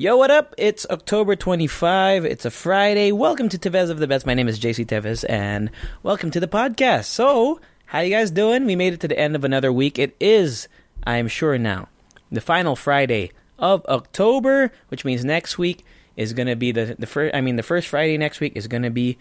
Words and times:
Yo, 0.00 0.16
what 0.16 0.30
up? 0.30 0.54
It's 0.56 0.86
October 0.88 1.36
25. 1.36 2.24
It's 2.24 2.46
a 2.46 2.50
Friday. 2.50 3.12
Welcome 3.12 3.50
to 3.50 3.58
Tevez 3.58 3.90
of 3.90 3.98
the 3.98 4.06
Best. 4.06 4.24
My 4.24 4.32
name 4.32 4.48
is 4.48 4.58
JC 4.58 4.86
Tevez, 4.86 5.26
and 5.28 5.70
welcome 6.02 6.30
to 6.30 6.40
the 6.40 6.48
podcast. 6.48 7.04
So, 7.04 7.60
how 7.84 8.00
you 8.00 8.08
guys 8.08 8.30
doing? 8.30 8.64
We 8.64 8.76
made 8.76 8.94
it 8.94 9.00
to 9.00 9.08
the 9.08 9.18
end 9.18 9.36
of 9.36 9.44
another 9.44 9.70
week. 9.70 9.98
It 9.98 10.16
is, 10.18 10.68
I 11.04 11.16
am 11.16 11.28
sure 11.28 11.58
now, 11.58 11.90
the 12.32 12.40
final 12.40 12.76
Friday 12.76 13.32
of 13.58 13.84
October, 13.90 14.72
which 14.88 15.04
means 15.04 15.22
next 15.22 15.58
week 15.58 15.84
is 16.16 16.32
gonna 16.32 16.56
be 16.56 16.72
the 16.72 16.96
the 16.98 17.06
first. 17.06 17.34
I 17.34 17.42
mean, 17.42 17.56
the 17.56 17.62
first 17.62 17.86
Friday 17.86 18.16
next 18.16 18.40
week 18.40 18.54
is 18.56 18.68
gonna 18.68 18.88
be 18.90 19.18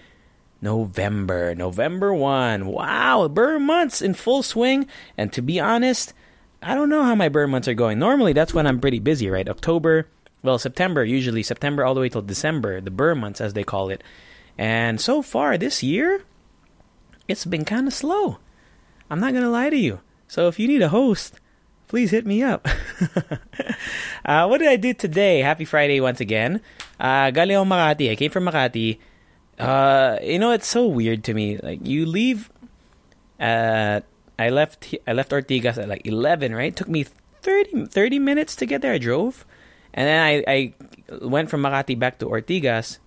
November. 0.61 1.53
November 1.55 2.13
one. 2.13 2.67
Wow, 2.67 3.27
burn 3.27 3.63
months 3.63 4.01
in 4.01 4.13
full 4.13 4.43
swing. 4.43 4.87
And 5.17 5.33
to 5.33 5.41
be 5.41 5.59
honest, 5.59 6.13
I 6.63 6.73
don't 6.73 6.87
know 6.87 7.03
how 7.03 7.15
my 7.15 7.27
burn 7.27 7.49
months 7.49 7.67
are 7.67 7.73
going. 7.73 7.99
Normally, 7.99 8.31
that's 8.31 8.53
when 8.53 8.65
I'm 8.65 8.79
pretty 8.79 8.99
busy, 8.99 9.29
right? 9.29 9.49
October 9.49 10.07
well, 10.41 10.57
September, 10.57 11.03
usually 11.03 11.43
September 11.43 11.83
all 11.83 11.93
the 11.93 12.01
way 12.01 12.09
till 12.09 12.21
December, 12.21 12.81
the 12.81 12.91
burn 12.91 13.19
months 13.19 13.41
as 13.41 13.53
they 13.53 13.63
call 13.63 13.89
it. 13.89 14.03
And 14.57 14.99
so 14.99 15.21
far 15.21 15.57
this 15.57 15.83
year, 15.83 16.23
it's 17.27 17.45
been 17.45 17.65
kind 17.65 17.87
of 17.87 17.93
slow. 17.93 18.39
I'm 19.09 19.19
not 19.19 19.31
going 19.31 19.43
to 19.43 19.49
lie 19.49 19.69
to 19.69 19.77
you. 19.77 20.01
So 20.27 20.47
if 20.47 20.59
you 20.59 20.67
need 20.67 20.81
a 20.81 20.89
host, 20.89 21.39
please 21.87 22.11
hit 22.11 22.25
me 22.25 22.43
up. 22.43 22.67
uh, 24.25 24.47
what 24.47 24.59
did 24.59 24.67
I 24.67 24.75
do 24.75 24.93
today? 24.93 25.39
Happy 25.39 25.65
Friday 25.65 25.99
once 25.99 26.19
again. 26.19 26.61
Uh, 26.99 27.31
Makati. 27.31 28.11
I 28.11 28.15
came 28.15 28.31
from 28.31 28.45
Makati. 28.45 28.99
Uh, 29.57 30.17
you 30.21 30.39
know, 30.39 30.51
it's 30.51 30.67
so 30.67 30.87
weird 30.87 31.23
to 31.25 31.33
me. 31.33 31.57
Like, 31.57 31.85
you 31.85 32.05
leave 32.05 32.49
at, 33.39 34.05
I 34.37 34.49
left, 34.49 34.95
I 35.05 35.13
left 35.13 35.31
Ortigas 35.31 35.77
at 35.77 35.89
like 35.89 36.05
11, 36.05 36.53
right? 36.53 36.67
It 36.67 36.75
took 36.75 36.87
me 36.87 37.03
30, 37.41 37.87
30 37.87 38.19
minutes 38.19 38.55
to 38.57 38.65
get 38.65 38.81
there. 38.81 38.93
I 38.93 38.97
drove. 38.97 39.45
And 39.93 40.07
then 40.07 40.21
I, 40.21 40.43
I 40.47 40.73
went 41.21 41.49
from 41.49 41.63
Makati 41.63 41.97
back 41.97 42.19
to 42.19 42.25
Ortigas 42.25 42.99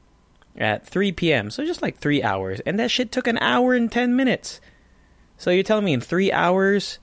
at 0.56 0.86
3 0.86 1.12
p.m. 1.12 1.50
So 1.50 1.64
just 1.64 1.82
like 1.82 1.98
three 1.98 2.22
hours. 2.22 2.60
And 2.60 2.78
that 2.78 2.90
shit 2.90 3.12
took 3.12 3.26
an 3.26 3.38
hour 3.38 3.74
and 3.74 3.90
10 3.90 4.16
minutes. 4.16 4.60
So 5.38 5.50
you're 5.50 5.62
telling 5.62 5.84
me 5.84 5.92
in 5.92 6.00
three 6.00 6.30
hours, 6.30 6.98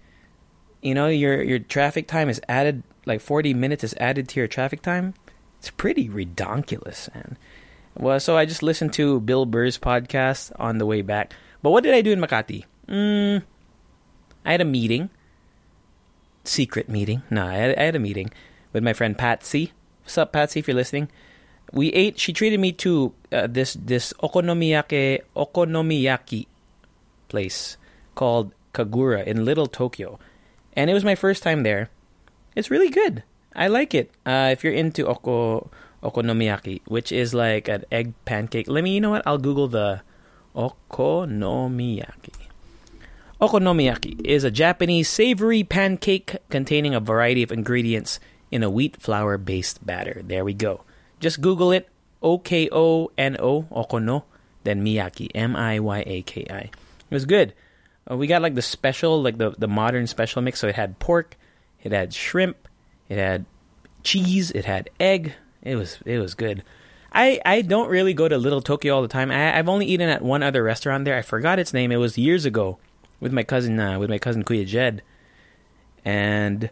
you 0.81 0.93
know, 0.93 1.07
your, 1.07 1.41
your 1.41 1.59
traffic 1.59 2.07
time 2.07 2.29
is 2.29 2.41
added, 2.47 2.83
like 3.05 3.21
40 3.21 3.53
minutes 3.53 3.83
is 3.83 3.93
added 3.95 4.27
to 4.29 4.39
your 4.39 4.47
traffic 4.47 4.81
time? 4.81 5.13
It's 5.59 5.71
pretty 5.71 6.07
redonkulous, 6.07 7.13
man. 7.13 7.37
Well, 7.97 8.19
so 8.19 8.37
I 8.37 8.45
just 8.45 8.63
listened 8.63 8.93
to 8.93 9.19
Bill 9.19 9.45
Burr's 9.45 9.77
podcast 9.77 10.51
on 10.57 10.77
the 10.77 10.85
way 10.85 11.01
back. 11.01 11.33
But 11.61 11.71
what 11.71 11.83
did 11.83 11.93
I 11.93 12.01
do 12.01 12.11
in 12.11 12.21
Makati? 12.21 12.63
Mm, 12.87 13.43
I 14.45 14.51
had 14.51 14.61
a 14.61 14.65
meeting. 14.65 15.09
Secret 16.45 16.87
meeting. 16.87 17.23
No, 17.29 17.45
I 17.45 17.55
had, 17.55 17.77
I 17.77 17.83
had 17.83 17.95
a 17.95 17.99
meeting 17.99 18.31
with 18.73 18.83
my 18.83 18.93
friend 18.93 19.17
Patsy. 19.17 19.73
What's 20.03 20.17
up, 20.17 20.33
Patsy? 20.33 20.59
If 20.59 20.67
you're 20.67 20.75
listening, 20.75 21.09
we 21.71 21.89
ate. 21.93 22.19
She 22.19 22.33
treated 22.33 22.59
me 22.59 22.71
to 22.83 23.13
uh, 23.31 23.47
this 23.47 23.73
this 23.73 24.13
okonomiyaki 24.21 25.21
okonomiyaki 25.35 26.47
place 27.27 27.77
called 28.15 28.51
Kagura 28.73 29.23
in 29.25 29.45
Little 29.45 29.67
Tokyo, 29.67 30.19
and 30.73 30.89
it 30.89 30.93
was 30.93 31.05
my 31.05 31.15
first 31.15 31.43
time 31.43 31.63
there. 31.63 31.89
It's 32.55 32.71
really 32.71 32.89
good. 32.89 33.23
I 33.55 33.67
like 33.67 33.93
it. 33.93 34.11
Uh, 34.25 34.49
if 34.51 34.63
you're 34.63 34.73
into 34.73 35.07
oko 35.07 35.69
okonomiyaki, 36.03 36.81
which 36.85 37.11
is 37.11 37.33
like 37.33 37.67
an 37.67 37.85
egg 37.91 38.13
pancake. 38.25 38.67
Let 38.67 38.83
me. 38.83 38.93
You 38.93 39.01
know 39.01 39.11
what? 39.11 39.23
I'll 39.25 39.37
Google 39.37 39.67
the 39.67 40.01
okonomiyaki. 40.55 42.33
Okonomiyaki 43.41 44.19
is 44.25 44.43
a 44.43 44.51
Japanese 44.51 45.07
savory 45.07 45.63
pancake 45.63 46.37
containing 46.49 46.93
a 46.93 46.99
variety 46.99 47.41
of 47.41 47.53
ingredients 47.53 48.19
in 48.51 48.63
a 48.63 48.69
wheat 48.69 49.01
flour 49.01 49.37
based 49.37 49.85
batter. 49.85 50.21
There 50.23 50.43
we 50.45 50.53
go. 50.53 50.83
Just 51.19 51.41
Google 51.41 51.71
it 51.71 51.89
O 52.21 52.37
K 52.37 52.69
O 52.71 53.11
N 53.17 53.37
O, 53.39 53.63
Okono, 53.63 54.23
then 54.63 54.83
Miyaki, 54.83 55.29
M 55.33 55.55
I 55.55 55.79
Y 55.79 56.03
A 56.05 56.21
K 56.21 56.45
I. 56.49 56.59
It 56.59 56.71
was 57.11 57.25
good. 57.25 57.53
Uh, 58.09 58.17
we 58.17 58.27
got 58.27 58.41
like 58.41 58.55
the 58.55 58.61
special, 58.61 59.21
like 59.21 59.37
the, 59.37 59.51
the 59.51 59.67
modern 59.67 60.07
special 60.07 60.41
mix. 60.41 60.59
So 60.59 60.67
it 60.67 60.75
had 60.75 60.99
pork, 60.99 61.37
it 61.83 61.91
had 61.91 62.13
shrimp, 62.13 62.67
it 63.07 63.17
had 63.17 63.45
cheese, 64.03 64.51
it 64.51 64.65
had 64.65 64.89
egg. 64.99 65.33
It 65.61 65.75
was 65.75 65.99
it 66.05 66.19
was 66.19 66.33
good. 66.35 66.63
I, 67.11 67.41
I 67.43 67.61
don't 67.63 67.89
really 67.89 68.13
go 68.13 68.27
to 68.27 68.37
Little 68.37 68.61
Tokyo 68.61 68.95
all 68.95 69.01
the 69.01 69.07
time. 69.07 69.31
I, 69.31 69.57
I've 69.57 69.67
only 69.67 69.87
eaten 69.87 70.09
at 70.09 70.21
one 70.21 70.43
other 70.43 70.61
restaurant 70.61 71.05
there. 71.05 71.17
I 71.17 71.23
forgot 71.23 71.57
its 71.57 71.73
name. 71.73 71.91
It 71.91 71.97
was 71.97 72.19
years 72.19 72.45
ago 72.45 72.77
with 73.19 73.33
my 73.33 73.43
cousin 73.43 73.79
uh, 73.79 73.97
with 73.97 74.09
my 74.09 74.19
cousin 74.19 74.43
Kuya 74.43 74.65
Jed, 74.65 75.01
and 76.05 76.69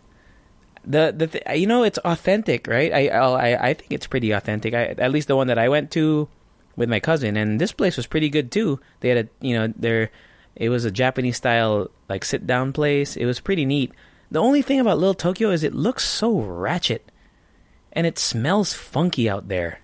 the 0.87 1.13
the 1.15 1.27
th- 1.27 1.43
you 1.59 1.67
know 1.67 1.83
it's 1.83 1.99
authentic, 1.99 2.65
right? 2.65 2.91
I 2.93 3.09
I 3.09 3.69
I 3.69 3.73
think 3.73 3.91
it's 3.91 4.07
pretty 4.07 4.31
authentic. 4.31 4.73
I, 4.73 4.95
at 4.97 5.11
least 5.11 5.27
the 5.27 5.35
one 5.35 5.47
that 5.47 5.59
I 5.59 5.67
went 5.67 5.91
to 5.91 6.29
with 6.75 6.89
my 6.89 6.99
cousin, 6.99 7.35
and 7.35 7.59
this 7.59 7.73
place 7.73 7.97
was 7.97 8.07
pretty 8.07 8.29
good 8.29 8.51
too. 8.51 8.79
They 9.01 9.09
had 9.09 9.17
a 9.17 9.45
you 9.45 9.53
know 9.53 9.73
there, 9.75 10.09
it 10.55 10.69
was 10.69 10.85
a 10.85 10.91
Japanese 10.91 11.37
style 11.37 11.91
like 12.07 12.23
sit 12.23 12.47
down 12.47 12.71
place. 12.71 13.17
It 13.17 13.25
was 13.25 13.41
pretty 13.41 13.65
neat. 13.65 13.91
The 14.31 14.39
only 14.39 14.61
thing 14.61 14.79
about 14.79 14.97
Little 14.97 15.13
Tokyo 15.13 15.51
is 15.51 15.63
it 15.63 15.75
looks 15.75 16.07
so 16.07 16.39
ratchet, 16.39 17.11
and 17.91 18.07
it 18.07 18.17
smells 18.17 18.73
funky 18.73 19.29
out 19.29 19.49
there. 19.49 19.81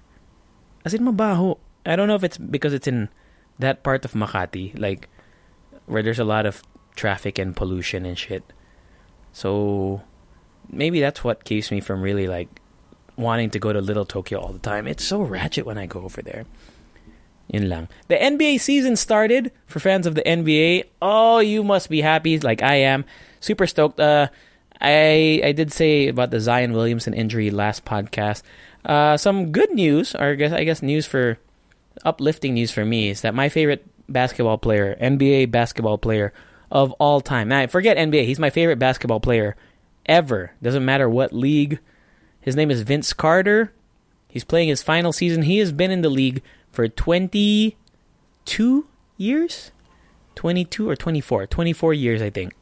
As 0.86 0.94
in 0.94 1.04
mabaho. 1.04 1.60
I 1.86 1.98
don't 1.98 2.08
know 2.08 2.16
if 2.16 2.24
it's 2.24 2.38
because 2.38 2.72
it's 2.72 2.88
in 2.88 3.10
that 3.60 3.84
part 3.84 4.06
of 4.06 4.14
Makati, 4.14 4.80
like 4.80 5.10
where 5.86 6.02
there's 6.02 6.20
a 6.20 6.24
lot 6.24 6.46
of 6.46 6.64
traffic 6.96 7.38
and 7.38 7.54
pollution 7.54 8.06
and 8.06 8.18
shit. 8.18 8.54
So 9.34 10.02
maybe 10.70 11.00
that's 11.00 11.24
what 11.24 11.44
keeps 11.44 11.72
me 11.72 11.82
from 11.82 12.02
really 12.02 12.28
like 12.28 12.50
wanting 13.16 13.50
to 13.52 13.60
go 13.60 13.74
to 13.74 13.82
Little 13.82 14.06
Tokyo 14.06 14.40
all 14.40 14.54
the 14.54 14.60
time. 14.60 14.88
It's 14.88 15.04
so 15.04 15.22
ratchet 15.22 15.66
when 15.66 15.78
I 15.78 15.86
go 15.86 16.02
over 16.02 16.22
there. 16.22 16.46
Yun 17.50 17.70
lang. 17.70 17.88
The 18.08 18.16
NBA 18.16 18.60
season 18.60 18.96
started 18.96 19.52
for 19.68 19.80
fans 19.80 20.08
of 20.08 20.16
the 20.16 20.24
NBA. 20.24 20.86
Oh, 21.02 21.40
you 21.40 21.64
must 21.64 21.90
be 21.90 22.02
happy 22.02 22.40
like 22.40 22.64
I 22.64 22.76
am. 22.76 23.06
Super 23.42 23.68
stoked. 23.68 24.00
Uh, 24.00 24.28
I 24.82 25.42
I 25.44 25.52
did 25.52 25.72
say 25.72 26.08
about 26.08 26.32
the 26.32 26.40
Zion 26.40 26.74
Williamson 26.74 27.14
injury 27.14 27.52
last 27.52 27.86
podcast. 27.86 28.44
Uh, 28.86 29.18
some 29.18 29.52
good 29.52 29.72
news, 29.72 30.16
or 30.16 30.32
I 30.32 30.36
guess 30.36 30.52
I 30.52 30.64
guess 30.64 30.82
news 30.82 31.06
for 31.06 31.38
uplifting 32.04 32.56
news 32.56 32.72
for 32.72 32.86
me 32.86 33.10
is 33.10 33.22
that 33.22 33.36
my 33.36 33.50
favorite 33.50 33.86
basketball 34.10 34.58
player, 34.58 34.98
NBA 35.00 35.52
basketball 35.52 35.98
player 35.98 36.34
of 36.72 36.92
all 36.94 37.22
time. 37.22 37.50
Now, 37.50 37.60
I 37.60 37.68
forget 37.68 37.98
NBA. 37.98 38.26
He's 38.26 38.40
my 38.40 38.50
favorite 38.50 38.80
basketball 38.80 39.20
player 39.20 39.56
ever. 40.06 40.52
Doesn't 40.62 40.86
matter 40.86 41.10
what 41.10 41.34
league. 41.34 41.80
His 42.42 42.56
name 42.56 42.72
is 42.72 42.82
Vince 42.82 43.14
Carter. 43.14 43.72
He's 44.28 44.44
playing 44.44 44.70
his 44.70 44.82
final 44.82 45.14
season. 45.14 45.44
He 45.44 45.60
has 45.60 45.72
been 45.72 45.92
in 45.92 46.02
the 46.02 46.10
league 46.10 46.42
for 46.72 46.88
22 46.88 48.88
years? 49.18 49.72
22 50.36 50.90
or 50.90 50.96
24? 50.96 51.48
24 51.48 51.94
years, 51.94 52.22
I 52.22 52.30
think. 52.30 52.54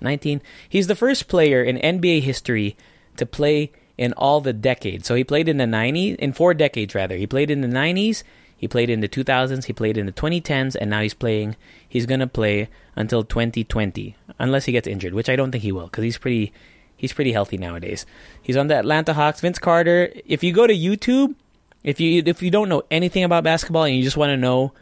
19. 0.00 0.42
He's 0.68 0.86
the 0.86 0.94
first 0.94 1.28
player 1.28 1.62
in 1.62 1.78
NBA 1.78 2.22
history 2.22 2.76
to 3.16 3.24
play 3.24 3.72
in 3.96 4.12
all 4.14 4.40
the 4.40 4.52
decades. 4.52 5.06
So 5.06 5.14
he 5.14 5.24
played 5.24 5.48
in 5.48 5.58
the 5.58 5.64
90s, 5.64 6.16
in 6.16 6.32
four 6.32 6.54
decades 6.54 6.94
rather. 6.94 7.16
He 7.16 7.26
played 7.26 7.50
in 7.50 7.60
the 7.60 7.68
90s, 7.68 8.22
he 8.62 8.68
played 8.68 8.90
in 8.90 9.00
the 9.00 9.08
2000s, 9.08 9.64
he 9.64 9.72
played 9.72 9.98
in 9.98 10.06
the 10.06 10.12
2010s, 10.12 10.76
and 10.80 10.88
now 10.88 11.02
he's 11.02 11.14
playing, 11.14 11.56
he's 11.88 12.06
going 12.06 12.20
to 12.20 12.28
play 12.28 12.68
until 12.94 13.24
2020 13.24 14.14
unless 14.38 14.66
he 14.66 14.70
gets 14.70 14.86
injured, 14.86 15.14
which 15.14 15.28
I 15.28 15.34
don't 15.34 15.50
think 15.50 15.64
he 15.64 15.72
will 15.72 15.86
because 15.86 16.04
he's 16.04 16.16
pretty 16.16 16.52
he's 16.96 17.12
pretty 17.12 17.32
healthy 17.32 17.58
nowadays. 17.58 18.06
He's 18.40 18.56
on 18.56 18.68
the 18.68 18.76
Atlanta 18.76 19.14
Hawks. 19.14 19.40
Vince 19.40 19.58
Carter. 19.58 20.12
If 20.26 20.44
you 20.44 20.52
go 20.52 20.68
to 20.68 20.72
YouTube, 20.72 21.34
if 21.82 21.98
you 21.98 22.22
if 22.24 22.40
you 22.40 22.52
don't 22.52 22.68
know 22.68 22.84
anything 22.88 23.24
about 23.24 23.42
basketball 23.42 23.82
and 23.82 23.96
you 23.96 24.04
just 24.04 24.16
want 24.16 24.30
to 24.30 24.36
know 24.36 24.72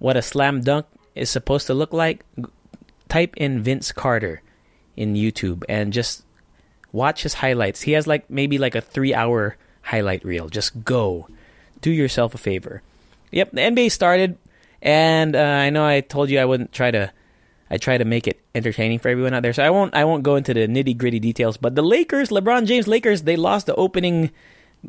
what 0.00 0.16
a 0.16 0.22
slam 0.22 0.62
dunk 0.62 0.86
is 1.14 1.30
supposed 1.30 1.68
to 1.68 1.74
look 1.74 1.92
like, 1.92 2.24
type 3.08 3.34
in 3.36 3.62
Vince 3.62 3.92
Carter 3.92 4.42
in 4.96 5.14
YouTube 5.14 5.62
and 5.68 5.92
just 5.92 6.24
watch 6.90 7.22
his 7.22 7.34
highlights. 7.34 7.82
He 7.82 7.92
has 7.92 8.08
like 8.08 8.28
maybe 8.28 8.58
like 8.58 8.74
a 8.74 8.82
3-hour 8.82 9.56
highlight 9.82 10.24
reel. 10.24 10.48
Just 10.48 10.82
go. 10.82 11.28
Do 11.80 11.92
yourself 11.92 12.34
a 12.34 12.38
favor. 12.38 12.82
Yep, 13.34 13.50
the 13.50 13.60
NBA 13.60 13.90
started 13.90 14.38
and 14.80 15.34
uh, 15.34 15.40
I 15.40 15.70
know 15.70 15.84
I 15.84 16.02
told 16.02 16.30
you 16.30 16.38
I 16.38 16.44
wouldn't 16.44 16.72
try 16.72 16.90
to 16.90 17.10
I 17.70 17.78
try 17.78 17.98
to 17.98 18.04
make 18.04 18.28
it 18.28 18.40
entertaining 18.54 19.00
for 19.00 19.08
everyone 19.08 19.34
out 19.34 19.42
there. 19.42 19.52
So 19.52 19.64
I 19.64 19.70
won't 19.70 19.94
I 19.94 20.04
won't 20.04 20.22
go 20.22 20.36
into 20.36 20.54
the 20.54 20.68
nitty 20.68 20.96
gritty 20.96 21.18
details. 21.18 21.56
But 21.56 21.74
the 21.74 21.82
Lakers, 21.82 22.28
LeBron 22.28 22.66
James 22.66 22.86
Lakers, 22.86 23.22
they 23.22 23.36
lost 23.36 23.66
the 23.66 23.74
opening 23.74 24.30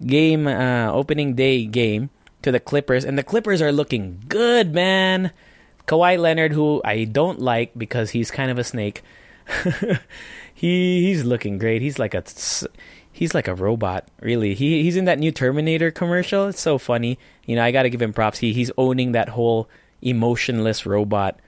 game, 0.06 0.46
uh, 0.46 0.92
opening 0.92 1.34
day 1.34 1.66
game 1.66 2.12
to 2.44 2.52
the 2.52 2.60
Clippers, 2.60 3.06
and 3.06 3.18
the 3.18 3.24
Clippers 3.24 3.62
are 3.62 3.72
looking 3.72 4.22
good, 4.28 4.74
man. 4.74 5.32
Kawhi 5.88 6.20
Leonard, 6.20 6.52
who 6.52 6.82
I 6.84 7.06
don't 7.06 7.40
like 7.40 7.72
because 7.78 8.12
he's 8.12 8.30
kind 8.30 8.52
of 8.52 8.60
a 8.60 8.64
snake, 8.64 9.02
he 10.54 11.06
he's 11.06 11.24
looking 11.24 11.58
great. 11.58 11.82
He's 11.82 11.98
like 11.98 12.14
a 12.14 12.24
he's 13.16 13.34
like 13.34 13.48
a 13.48 13.56
robot, 13.56 14.10
really. 14.20 14.54
He 14.54 14.84
he's 14.84 14.98
in 14.98 15.06
that 15.06 15.20
new 15.20 15.32
Terminator 15.32 15.90
commercial. 15.90 16.48
It's 16.50 16.60
so 16.60 16.78
funny. 16.78 17.18
You 17.46 17.56
know, 17.56 17.64
I 17.64 17.72
got 17.72 17.84
to 17.84 17.90
give 17.90 18.02
him 18.02 18.12
props. 18.12 18.40
He 18.40 18.52
he's 18.52 18.72
owning 18.78 19.14
that 19.14 19.30
whole 19.30 19.70
emotionless 20.02 20.86
robot 20.86 21.40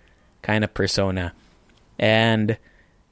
kind 0.41 0.63
of 0.63 0.73
persona. 0.73 1.33
And 1.99 2.57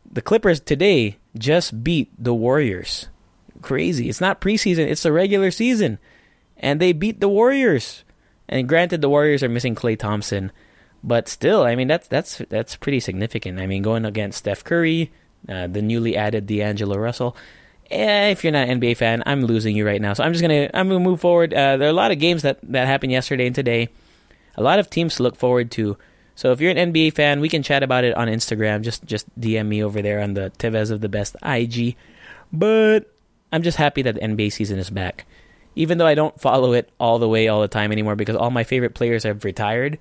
the 0.10 0.22
Clippers 0.22 0.62
today 0.62 1.18
just 1.38 1.84
beat 1.84 2.12
the 2.18 2.34
Warriors. 2.34 3.10
Crazy. 3.62 4.08
It's 4.08 4.22
not 4.22 4.40
preseason, 4.40 4.88
it's 4.88 5.04
the 5.04 5.12
regular 5.12 5.52
season. 5.52 6.00
And 6.56 6.80
they 6.80 6.94
beat 6.94 7.20
the 7.20 7.28
Warriors. 7.28 8.04
And 8.48 8.70
granted 8.70 9.02
the 9.02 9.10
Warriors 9.10 9.44
are 9.44 9.50
missing 9.50 9.76
Klay 9.76 10.00
Thompson, 10.00 10.52
but 11.04 11.28
still, 11.28 11.64
I 11.64 11.76
mean 11.76 11.90
that's 11.90 12.08
that's 12.08 12.42
that's 12.50 12.78
pretty 12.78 13.02
significant. 13.02 13.60
I 13.60 13.68
mean 13.68 13.82
going 13.82 14.06
against 14.06 14.38
Steph 14.38 14.64
Curry, 14.64 15.12
uh, 15.50 15.68
the 15.68 15.82
newly 15.82 16.16
added 16.16 16.46
D'Angelo 16.46 16.96
Russell. 16.96 17.36
Eh, 17.92 18.30
if 18.30 18.44
you're 18.44 18.54
not 18.54 18.68
an 18.68 18.82
NBA 18.82 18.98
fan, 18.98 19.22
I'm 19.26 19.46
losing 19.46 19.76
you 19.76 19.86
right 19.86 20.02
now. 20.02 20.14
So 20.14 20.24
I'm 20.24 20.34
just 20.34 20.42
gonna 20.42 20.70
I'm 20.74 20.88
gonna 20.88 21.00
move 21.00 21.22
forward. 21.22 21.54
Uh, 21.54 21.78
there 21.78 21.88
are 21.88 21.92
a 21.92 21.94
lot 21.94 22.12
of 22.12 22.20
games 22.20 22.42
that 22.42 22.60
that 22.64 22.88
happened 22.88 23.12
yesterday 23.12 23.46
and 23.46 23.56
today. 23.56 23.90
A 24.56 24.64
lot 24.64 24.80
of 24.80 24.90
teams 24.90 25.16
to 25.16 25.24
look 25.24 25.36
forward 25.36 25.70
to. 25.72 25.98
So 26.36 26.52
if 26.52 26.60
you're 26.60 26.72
an 26.72 26.94
NBA 26.94 27.14
fan, 27.14 27.40
we 27.42 27.50
can 27.50 27.62
chat 27.62 27.84
about 27.84 28.04
it 28.04 28.16
on 28.16 28.28
Instagram. 28.28 28.82
Just 28.82 29.06
just 29.06 29.28
DM 29.40 29.68
me 29.68 29.84
over 29.84 30.02
there 30.02 30.22
on 30.22 30.34
the 30.34 30.52
Tevez 30.58 30.90
of 30.90 31.02
the 31.02 31.10
Best 31.10 31.36
IG. 31.44 31.96
But 32.52 33.12
I'm 33.54 33.62
just 33.62 33.78
happy 33.78 34.02
that 34.02 34.16
the 34.16 34.22
NBA 34.22 34.52
season 34.52 34.80
is 34.80 34.90
back. 34.90 35.26
Even 35.76 35.98
though 35.98 36.08
I 36.08 36.16
don't 36.16 36.40
follow 36.40 36.74
it 36.74 36.90
all 37.00 37.20
the 37.20 37.30
way 37.30 37.48
all 37.48 37.62
the 37.62 37.68
time 37.68 37.92
anymore 37.92 38.16
because 38.16 38.36
all 38.36 38.50
my 38.50 38.64
favorite 38.64 38.96
players 38.96 39.24
have 39.24 39.44
retired. 39.44 40.00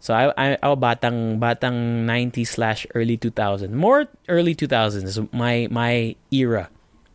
So 0.00 0.12
I 0.12 0.32
I 0.36 0.58
I'll 0.62 0.76
batang 0.76 1.38
batang 1.40 2.04
90 2.04 2.44
slash 2.44 2.86
early 2.94 3.16
2000. 3.16 3.74
More 3.74 4.06
early 4.28 4.54
2000s 4.54 5.04
is 5.04 5.18
my 5.32 5.68
my 5.70 6.14
era 6.30 6.68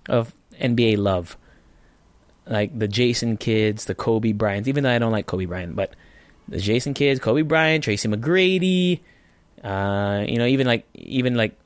of 0.07 0.33
NBA 0.59 0.97
love. 0.97 1.37
Like 2.45 2.77
the 2.77 2.87
Jason 2.87 3.37
Kidds, 3.37 3.85
the 3.85 3.95
Kobe 3.95 4.31
Bryants, 4.31 4.67
even 4.67 4.83
though 4.83 4.89
I 4.89 4.99
don't 4.99 5.11
like 5.11 5.25
Kobe 5.25 5.45
Bryant, 5.45 5.75
but 5.75 5.95
the 6.47 6.59
Jason 6.59 6.93
Kidds, 6.93 7.19
Kobe 7.19 7.41
Bryant, 7.41 7.83
Tracy 7.83 8.07
McGrady, 8.07 9.01
uh, 9.63 10.23
you 10.27 10.37
know, 10.37 10.45
even 10.45 10.65
like 10.65 10.85
even 10.93 11.35
like 11.35 11.57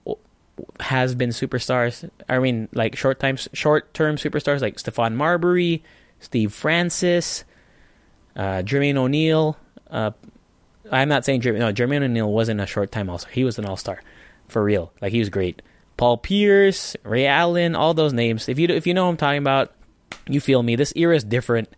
has 0.79 1.15
been 1.15 1.29
superstars. 1.29 2.09
I 2.27 2.39
mean, 2.39 2.67
like 2.73 2.95
short 2.95 3.19
time, 3.19 3.37
short 3.53 3.93
term 3.93 4.15
superstars 4.15 4.61
like 4.61 4.77
Stephon 4.77 5.13
Marbury, 5.13 5.83
Steve 6.19 6.53
Francis, 6.53 7.43
uh, 8.35 8.61
Jermaine 8.63 8.95
O'Neal. 8.95 9.57
Uh, 9.89 10.11
I'm 10.91 11.09
not 11.09 11.25
saying 11.25 11.41
Jermaine, 11.41 11.59
no, 11.59 11.71
Jermaine 11.73 12.03
O'Neal 12.03 12.31
wasn't 12.31 12.59
a 12.59 12.65
short 12.65 12.91
time 12.91 13.09
also. 13.09 13.27
He 13.29 13.43
was 13.43 13.59
an 13.59 13.65
all 13.65 13.77
star 13.77 14.01
for 14.47 14.63
real. 14.63 14.91
Like 15.01 15.11
he 15.11 15.19
was 15.19 15.29
great. 15.29 15.61
Paul 15.97 16.17
Pierce, 16.17 16.95
Ray 17.03 17.27
Allen, 17.27 17.75
all 17.75 17.93
those 17.93 18.13
names. 18.13 18.49
If 18.49 18.57
you 18.57 18.67
if 18.67 18.87
you 18.87 18.93
know 18.93 19.07
I'm 19.07 19.17
talking 19.17 19.39
about, 19.39 19.73
you 20.27 20.39
feel 20.39 20.63
me. 20.63 20.75
This 20.75 20.93
era 20.95 21.15
is 21.15 21.23
different. 21.23 21.69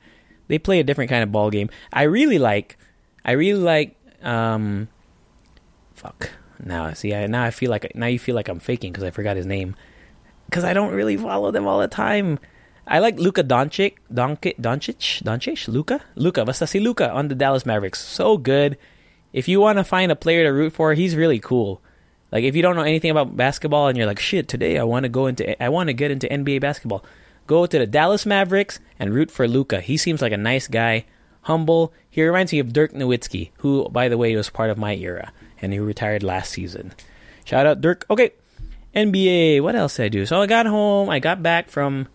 They 0.48 0.60
play 0.60 0.80
a 0.80 0.84
different 0.84 1.10
kind 1.10 1.24
of 1.24 1.32
ball 1.32 1.50
game. 1.50 1.70
I 1.92 2.04
really 2.04 2.40
like. 2.40 2.78
I 3.26 3.32
really 3.34 3.62
like. 3.62 3.96
Um, 4.22 4.88
fuck. 5.96 6.30
Now 6.64 6.94
see, 6.94 7.14
I, 7.14 7.28
now 7.28 7.44
I 7.44 7.52
feel 7.52 7.70
like 7.70 7.96
now 7.96 8.08
you 8.08 8.20
feel 8.20 8.36
like 8.36 8.48
I'm 8.48 8.60
faking 8.60 8.92
because 8.92 9.04
I 9.04 9.12
forgot 9.12 9.36
his 9.36 9.46
name. 9.46 9.76
Because 10.46 10.64
I 10.64 10.74
don't 10.74 10.94
really 10.94 11.18
follow 11.18 11.52
them 11.52 11.68
all 11.68 11.80
the 11.80 11.88
time. 11.88 12.40
I 12.86 13.00
like 13.00 13.18
Luka 13.18 13.44
Doncic, 13.44 13.96
Doncic, 14.12 14.60
Doncic, 14.60 15.24
Doncic, 15.24 15.68
Luka, 15.68 16.02
Luka. 16.16 16.46
Basta 16.46 16.80
Luka 16.80 17.10
on 17.12 17.30
the 17.30 17.36
Dallas 17.36 17.66
Mavericks. 17.66 18.02
So 18.02 18.38
good. 18.38 18.78
If 19.32 19.48
you 19.48 19.60
want 19.60 19.80
to 19.80 19.84
find 19.84 20.12
a 20.12 20.16
player 20.16 20.44
to 20.44 20.54
root 20.54 20.74
for, 20.74 20.94
he's 20.94 21.16
really 21.16 21.40
cool. 21.40 21.82
Like 22.34 22.46
if 22.46 22.56
you 22.56 22.64
don't 22.64 22.76
know 22.76 22.82
anything 22.82 23.12
about 23.12 23.38
basketball 23.38 23.88
and 23.88 23.96
you're 23.96 24.08
like, 24.08 24.20
shit, 24.20 24.48
today 24.48 24.80
I 24.80 24.84
want 24.84 25.04
to 25.04 25.10
go 25.10 25.28
into 25.28 25.64
I 25.64 25.70
want 25.70 25.88
to 25.90 25.94
get 25.94 26.10
into 26.10 26.28
NBA 26.28 26.62
basketball. 26.62 27.06
Go 27.46 27.68
to 27.68 27.78
the 27.78 27.86
Dallas 27.86 28.26
Mavericks 28.26 28.80
and 28.98 29.14
root 29.14 29.30
for 29.30 29.48
Luka. 29.48 29.82
He 29.82 29.98
seems 29.98 30.20
like 30.20 30.32
a 30.32 30.38
nice 30.38 30.68
guy, 30.68 31.06
humble. 31.42 31.94
He 32.10 32.24
reminds 32.24 32.52
me 32.52 32.58
of 32.58 32.74
Dirk 32.74 32.92
Nowitzki, 32.92 33.52
who 33.58 33.88
by 33.90 34.10
the 34.10 34.18
way 34.18 34.36
was 34.36 34.50
part 34.50 34.72
of 34.72 34.80
my 34.80 34.96
era 34.96 35.32
and 35.62 35.74
he 35.74 35.78
retired 35.78 36.24
last 36.24 36.52
season. 36.52 36.94
Shout 37.46 37.68
out 37.68 37.82
Dirk. 37.82 38.04
Okay. 38.10 38.32
NBA, 38.96 39.62
what 39.62 39.76
else 39.76 39.98
did 39.98 40.06
I 40.06 40.10
do? 40.10 40.26
So 40.26 40.42
I 40.42 40.48
got 40.48 40.66
home, 40.66 41.10
I 41.10 41.20
got 41.20 41.44
back 41.44 41.70
from 41.70 42.08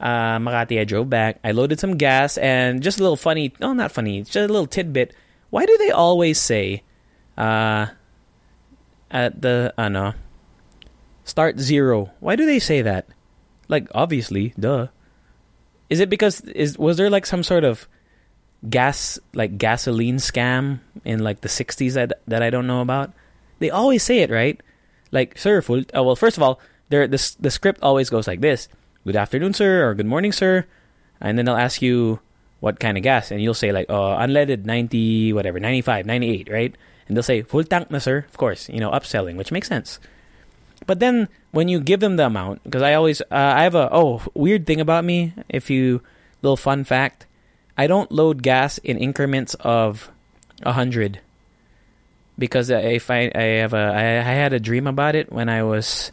uh, 0.00 0.38
Makati, 0.38 0.80
I 0.80 0.84
drove 0.84 1.08
back, 1.08 1.38
I 1.44 1.52
loaded 1.52 1.78
some 1.78 1.96
gas, 1.96 2.36
and 2.36 2.82
just 2.82 2.98
a 2.98 3.02
little 3.02 3.16
funny, 3.16 3.52
no, 3.60 3.72
not 3.72 3.92
funny, 3.92 4.22
just 4.22 4.34
a 4.34 4.40
little 4.40 4.66
tidbit. 4.66 5.14
Why 5.50 5.66
do 5.66 5.76
they 5.78 5.92
always 5.92 6.40
say, 6.40 6.82
uh, 7.38 7.86
at 9.10 9.42
the 9.42 9.72
ano 9.78 10.14
start 11.24 11.58
zero. 11.58 12.10
Why 12.20 12.36
do 12.36 12.46
they 12.46 12.58
say 12.58 12.82
that? 12.82 13.06
Like 13.68 13.88
obviously, 13.94 14.54
duh. 14.58 14.88
Is 15.90 16.00
it 16.00 16.08
because 16.10 16.40
is 16.40 16.78
was 16.78 16.96
there 16.96 17.10
like 17.10 17.26
some 17.26 17.42
sort 17.42 17.64
of 17.64 17.88
gas 18.68 19.18
like 19.34 19.58
gasoline 19.58 20.16
scam 20.16 20.80
in 21.04 21.22
like 21.22 21.42
the 21.42 21.48
60s 21.48 21.94
that 21.94 22.22
that 22.26 22.42
I 22.42 22.50
don't 22.50 22.66
know 22.66 22.80
about? 22.80 23.12
They 23.58 23.70
always 23.70 24.02
say 24.02 24.20
it, 24.20 24.30
right? 24.30 24.60
Like, 25.12 25.38
sir, 25.38 25.62
full 25.62 25.84
uh, 25.94 26.02
well, 26.02 26.16
first 26.16 26.36
of 26.36 26.42
all, 26.42 26.60
there 26.88 27.06
the 27.06 27.20
the 27.40 27.50
script 27.50 27.82
always 27.82 28.10
goes 28.10 28.26
like 28.26 28.40
this. 28.40 28.68
Good 29.04 29.16
afternoon, 29.16 29.54
sir, 29.54 29.86
or 29.86 29.94
good 29.94 30.06
morning, 30.06 30.32
sir. 30.32 30.66
And 31.20 31.38
then 31.38 31.46
they'll 31.46 31.56
ask 31.56 31.80
you 31.80 32.20
what 32.60 32.80
kind 32.80 32.96
of 32.96 33.02
gas 33.02 33.30
and 33.30 33.40
you'll 33.42 33.54
say 33.54 33.70
like, 33.70 33.86
"Oh, 33.88 34.16
unleaded 34.18 34.64
90 34.64 35.32
whatever, 35.32 35.60
95, 35.60 36.06
98, 36.06 36.50
right?" 36.50 36.74
And 37.06 37.16
they'll 37.16 37.22
say 37.22 37.42
full 37.42 37.64
tank 37.64 37.90
na 37.90 37.98
sir. 37.98 38.24
Of 38.28 38.36
course 38.36 38.68
you 38.68 38.80
know 38.80 38.90
upselling 38.90 39.36
which 39.36 39.52
makes 39.52 39.68
sense. 39.68 39.98
But 40.86 41.00
then 41.00 41.28
when 41.50 41.68
you 41.68 41.80
give 41.80 42.00
them 42.00 42.16
the 42.16 42.26
amount 42.26 42.62
because 42.64 42.82
i 42.82 42.92
always 42.94 43.20
uh, 43.22 43.24
i 43.32 43.62
have 43.62 43.74
a 43.74 43.88
oh 43.90 44.22
weird 44.34 44.66
thing 44.66 44.80
about 44.80 45.04
me 45.04 45.32
if 45.48 45.70
you 45.70 46.02
little 46.42 46.56
fun 46.56 46.84
fact 46.84 47.24
i 47.78 47.86
don't 47.86 48.12
load 48.12 48.42
gas 48.42 48.76
in 48.78 48.98
increments 48.98 49.54
of 49.60 50.10
a 50.62 50.72
hundred. 50.72 51.20
Because 52.38 52.68
if 52.68 53.10
I, 53.10 53.30
I 53.34 53.64
have 53.64 53.72
a 53.72 53.92
I, 53.94 54.00
I 54.18 54.34
had 54.36 54.52
a 54.52 54.60
dream 54.60 54.86
about 54.86 55.14
it 55.14 55.32
when 55.32 55.48
i 55.48 55.62
was 55.62 56.10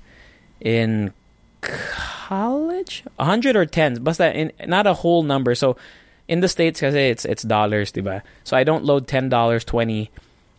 in 0.60 1.14
college? 1.62 3.04
A 3.20 3.26
hundred 3.26 3.56
or 3.56 3.66
tens 3.66 4.00
but 4.00 4.18
that 4.18 4.36
in 4.36 4.52
not 4.66 4.88
a 4.88 4.94
whole 4.94 5.24
number. 5.24 5.56
So 5.56 5.78
in 6.28 6.40
the 6.40 6.48
states 6.48 6.80
because 6.80 6.96
it's 6.96 7.26
it's 7.26 7.44
dollars 7.44 7.92
diba? 7.92 8.22
so 8.46 8.56
i 8.56 8.64
don't 8.64 8.86
load 8.86 9.08
ten 9.08 9.28
dollars 9.28 9.66
20 9.66 10.10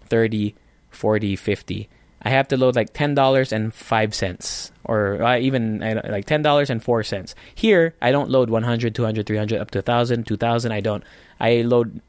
30, 0.06 0.54
40, 0.90 1.36
50. 1.36 1.88
I 2.22 2.30
have 2.30 2.48
to 2.48 2.56
load 2.56 2.74
like 2.74 2.94
$10 2.94 3.52
and 3.52 3.74
5 3.74 4.14
cents 4.14 4.72
or 4.84 5.22
uh, 5.22 5.38
even 5.38 5.80
like 5.80 6.24
$10 6.24 6.70
and 6.70 6.82
4 6.82 7.02
cents. 7.02 7.34
Here, 7.54 7.94
I 8.00 8.12
don't 8.12 8.30
load 8.30 8.48
100, 8.48 8.94
200, 8.94 9.26
300 9.26 9.60
up 9.60 9.70
to 9.72 9.78
1000, 9.78 10.26
2000. 10.26 10.72
I 10.72 10.80
don't. 10.80 11.04
I 11.38 11.62
load 11.62 12.00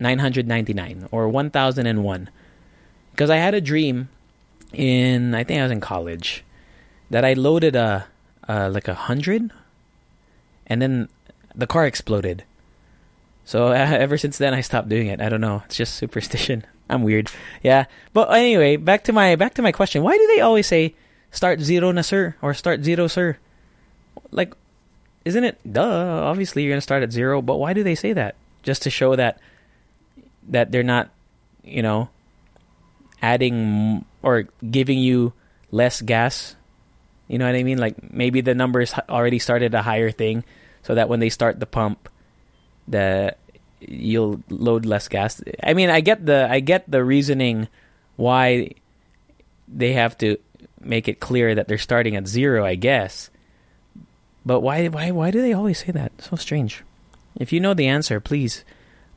999 0.00 1.08
or 1.10 1.28
1001. 1.28 2.30
Because 3.10 3.30
I 3.30 3.36
had 3.36 3.54
a 3.54 3.60
dream 3.60 4.08
in 4.72 5.34
I 5.34 5.44
think 5.44 5.60
I 5.60 5.62
was 5.62 5.72
in 5.72 5.80
college 5.80 6.44
that 7.10 7.24
I 7.24 7.32
loaded 7.32 7.74
a 7.74 8.06
uh, 8.48 8.70
like 8.72 8.88
a 8.88 8.92
100 8.92 9.50
and 10.66 10.82
then 10.82 11.08
the 11.54 11.66
car 11.66 11.86
exploded. 11.86 12.44
So 13.44 13.68
ever 13.72 14.16
since 14.16 14.38
then 14.38 14.54
I 14.54 14.60
stopped 14.60 14.88
doing 14.88 15.08
it. 15.08 15.20
I 15.20 15.28
don't 15.28 15.40
know. 15.40 15.62
It's 15.66 15.76
just 15.76 15.94
superstition. 16.02 16.64
I'm 16.88 17.02
weird. 17.02 17.30
Yeah. 17.62 17.84
But 18.12 18.32
anyway, 18.32 18.76
back 18.76 19.04
to 19.04 19.12
my 19.12 19.36
back 19.36 19.54
to 19.54 19.62
my 19.62 19.72
question. 19.72 20.02
Why 20.02 20.16
do 20.16 20.26
they 20.26 20.40
always 20.40 20.66
say 20.66 20.94
start 21.30 21.60
zero 21.60 21.92
na 21.92 22.02
sir 22.02 22.34
or 22.40 22.54
start 22.54 22.82
zero 22.82 23.06
sir? 23.06 23.36
Like 24.30 24.54
isn't 25.24 25.44
it 25.44 25.60
duh, 25.70 26.24
obviously 26.24 26.62
you're 26.62 26.72
going 26.72 26.78
to 26.78 26.88
start 26.88 27.02
at 27.02 27.12
zero, 27.12 27.42
but 27.42 27.56
why 27.56 27.72
do 27.72 27.82
they 27.82 27.94
say 27.94 28.12
that? 28.14 28.34
Just 28.62 28.82
to 28.82 28.90
show 28.90 29.16
that 29.16 29.38
that 30.48 30.72
they're 30.72 30.82
not, 30.82 31.10
you 31.62 31.82
know, 31.82 32.08
adding 33.20 34.04
or 34.22 34.48
giving 34.64 34.98
you 34.98 35.32
less 35.70 36.00
gas. 36.00 36.56
You 37.28 37.36
know 37.36 37.44
what 37.44 37.54
I 37.54 37.62
mean? 37.62 37.76
Like 37.76 38.10
maybe 38.10 38.40
the 38.40 38.54
numbers 38.54 38.94
already 39.08 39.38
started 39.38 39.74
a 39.74 39.82
higher 39.82 40.10
thing 40.10 40.44
so 40.82 40.94
that 40.94 41.10
when 41.10 41.20
they 41.20 41.28
start 41.28 41.60
the 41.60 41.66
pump 41.66 42.08
the 42.88 43.36
you'll 43.80 44.42
load 44.48 44.86
less 44.86 45.08
gas. 45.08 45.42
I 45.62 45.74
mean, 45.74 45.90
I 45.90 46.00
get 46.00 46.24
the 46.24 46.48
I 46.50 46.60
get 46.60 46.90
the 46.90 47.04
reasoning 47.04 47.68
why 48.16 48.72
they 49.68 49.92
have 49.92 50.16
to 50.18 50.38
make 50.80 51.08
it 51.08 51.20
clear 51.20 51.54
that 51.54 51.68
they're 51.68 51.78
starting 51.78 52.16
at 52.16 52.26
zero, 52.26 52.64
I 52.64 52.74
guess. 52.74 53.30
But 54.44 54.60
why 54.60 54.88
why 54.88 55.10
why 55.10 55.30
do 55.30 55.40
they 55.40 55.52
always 55.52 55.84
say 55.84 55.92
that? 55.92 56.12
So 56.20 56.36
strange. 56.36 56.82
If 57.36 57.52
you 57.52 57.60
know 57.60 57.74
the 57.74 57.86
answer, 57.86 58.20
please 58.20 58.64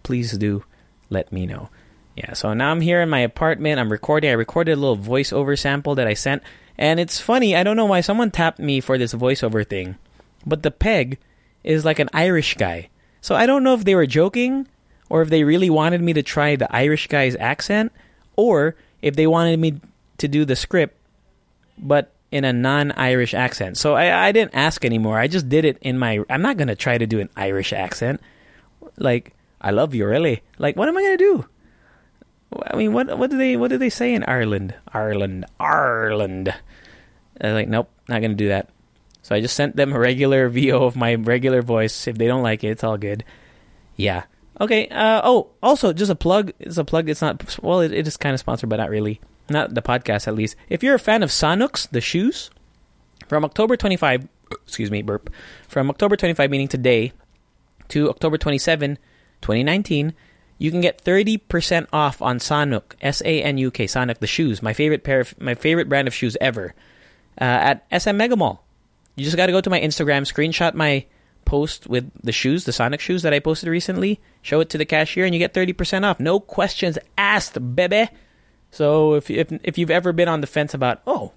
please 0.04 0.38
do 0.38 0.64
let 1.10 1.32
me 1.32 1.46
know. 1.46 1.70
Yeah, 2.16 2.34
so 2.34 2.54
now 2.54 2.72
I'm 2.72 2.82
here 2.82 3.02
in 3.02 3.10
my 3.10 3.20
apartment. 3.20 3.80
I'm 3.80 3.92
recording. 3.92 4.30
I 4.30 4.34
recorded 4.34 4.74
a 4.74 4.82
little 4.82 4.98
voiceover 4.98 5.58
sample 5.58 5.96
that 5.96 6.08
I 6.08 6.14
sent. 6.14 6.44
And 6.78 7.00
it's 7.00 7.20
funny, 7.20 7.56
I 7.56 7.64
don't 7.64 7.76
know 7.76 7.86
why 7.86 8.02
someone 8.02 8.32
tapped 8.32 8.60
me 8.60 8.82
for 8.82 8.98
this 8.98 9.14
voiceover 9.14 9.68
thing, 9.68 9.98
but 10.46 10.64
the 10.64 10.72
peg 10.72 11.20
is 11.64 11.86
like 11.86 12.00
an 12.00 12.10
Irish 12.12 12.56
guy. 12.56 12.90
So 13.22 13.36
I 13.36 13.46
don't 13.46 13.64
know 13.64 13.74
if 13.74 13.86
they 13.86 13.96
were 13.96 14.08
joking 14.08 14.68
or 15.10 15.22
if 15.22 15.30
they 15.30 15.44
really 15.44 15.70
wanted 15.70 16.02
me 16.02 16.14
to 16.14 16.24
try 16.24 16.56
the 16.56 16.74
Irish 16.76 17.08
guy's 17.08 17.36
accent 17.38 17.92
or 18.36 18.76
if 19.02 19.16
they 19.16 19.28
wanted 19.28 19.60
me 19.60 19.80
to 20.18 20.28
do 20.28 20.46
the 20.46 20.56
script 20.56 20.98
but 21.78 22.14
in 22.32 22.46
a 22.46 22.54
non-Irish 22.54 23.34
accent. 23.34 23.78
So 23.78 23.96
I, 23.96 24.28
I 24.28 24.32
didn't 24.32 24.56
ask 24.56 24.86
anymore. 24.86 25.20
I 25.20 25.28
just 25.28 25.50
did 25.50 25.66
it 25.66 25.78
in 25.82 25.98
my 25.98 26.24
I'm 26.30 26.42
not 26.42 26.58
going 26.58 26.68
to 26.68 26.76
try 26.76 26.98
to 26.98 27.08
do 27.08 27.20
an 27.20 27.30
Irish 27.36 27.74
accent. 27.74 28.22
Like 28.98 29.34
I 29.60 29.72
love 29.72 29.94
you 29.94 30.06
really. 30.06 30.42
Like 30.58 30.76
what 30.76 30.90
am 30.90 30.98
I 30.98 31.02
going 31.02 31.18
to 31.18 31.24
do? 31.24 31.46
I 32.64 32.76
mean, 32.76 32.94
what 32.94 33.18
what 33.18 33.30
do 33.30 33.38
they 33.38 33.56
what 33.56 33.70
do 33.70 33.78
they 33.78 33.90
say 33.90 34.14
in 34.14 34.24
Ireland? 34.26 34.76
Ireland, 34.94 35.46
Ireland. 35.60 36.54
I 37.40 37.52
like, 37.52 37.70
nope, 37.70 37.90
not 38.08 38.22
gonna 38.22 38.36
do 38.36 38.50
that. 38.50 38.70
So 39.32 39.36
I 39.36 39.40
just 39.40 39.56
sent 39.56 39.78
them 39.78 39.94
a 39.94 39.98
regular 40.00 40.50
VO 40.50 40.84
of 40.84 40.98
my 40.98 41.16
regular 41.16 41.62
voice. 41.62 42.06
If 42.06 42.18
they 42.18 42.28
don't 42.28 42.44
like 42.44 42.66
it, 42.66 42.72
it's 42.72 42.84
all 42.84 42.98
good. 42.98 43.24
Yeah. 43.96 44.24
Okay. 44.60 44.90
Uh, 44.90 45.22
oh, 45.24 45.52
also, 45.64 45.94
just 45.94 46.12
a 46.12 46.16
plug. 46.16 46.52
It's 46.60 46.76
a 46.76 46.84
plug. 46.84 47.08
It's 47.08 47.22
not. 47.22 47.58
Well, 47.64 47.80
it, 47.80 47.94
it 47.94 48.06
is 48.06 48.18
kind 48.18 48.34
of 48.34 48.42
sponsored, 48.42 48.70
but 48.70 48.76
not 48.76 48.90
really. 48.90 49.22
Not 49.50 49.74
the 49.74 49.82
podcast, 49.82 50.28
at 50.28 50.36
least. 50.36 50.58
If 50.68 50.84
you're 50.84 50.96
a 50.96 51.00
fan 51.00 51.24
of 51.24 51.30
Sanuk, 51.30 51.90
the 51.92 52.02
shoes, 52.02 52.52
from 53.30 53.46
October 53.46 53.78
25, 53.78 54.28
excuse 54.52 54.92
me, 54.92 55.02
burp, 55.02 55.30
from 55.70 55.90
October 55.90 56.18
25, 56.18 56.52
meaning 56.52 56.68
today, 56.68 57.14
to 57.88 58.10
October 58.10 58.38
27, 58.38 58.98
2019 59.42 60.14
you 60.58 60.70
can 60.70 60.82
get 60.82 61.04
30% 61.04 61.88
off 61.92 62.22
on 62.22 62.38
Sanuk, 62.38 62.94
S 63.02 63.22
A 63.26 63.42
N 63.42 63.58
U 63.58 63.72
K, 63.72 63.86
Sanuk 63.86 64.20
the 64.20 64.28
shoes, 64.28 64.62
my 64.62 64.74
favorite 64.74 65.04
pair 65.04 65.22
of, 65.22 65.40
my 65.42 65.56
favorite 65.56 65.90
brand 65.90 66.08
of 66.08 66.14
shoes 66.14 66.38
ever, 66.40 66.76
uh, 67.40 67.80
at 67.80 67.88
SM 68.00 68.16
Mega 68.16 68.36
Mall. 68.36 68.64
You 69.16 69.26
just 69.26 69.38
got 69.38 69.48
to 69.48 69.52
go 69.52 69.62
to 69.62 69.70
my 69.70 69.80
Instagram, 69.80 70.22
screenshot 70.24 70.74
my 70.74 71.06
post 71.46 71.88
with 71.88 72.10
the 72.24 72.32
shoes, 72.32 72.66
the 72.66 72.72
Sanuk 72.72 73.00
shoes 73.00 73.24
that 73.24 73.34
I 73.34 73.40
posted 73.40 73.70
recently, 73.70 74.20
show 74.42 74.62
it 74.62 74.70
to 74.70 74.78
the 74.78 74.86
cashier, 74.86 75.26
and 75.26 75.34
you 75.34 75.40
get 75.40 75.54
30% 75.54 76.06
off. 76.06 76.20
No 76.20 76.40
questions 76.40 76.98
asked, 77.18 77.76
bebe. 77.76 78.10
So 78.72 79.16
if, 79.16 79.30
if, 79.30 79.52
if 79.64 79.78
you've 79.78 79.92
ever 79.92 80.14
been 80.14 80.30
on 80.30 80.42
the 80.42 80.48
fence 80.48 80.74
about, 80.74 81.02
oh, 81.06 81.34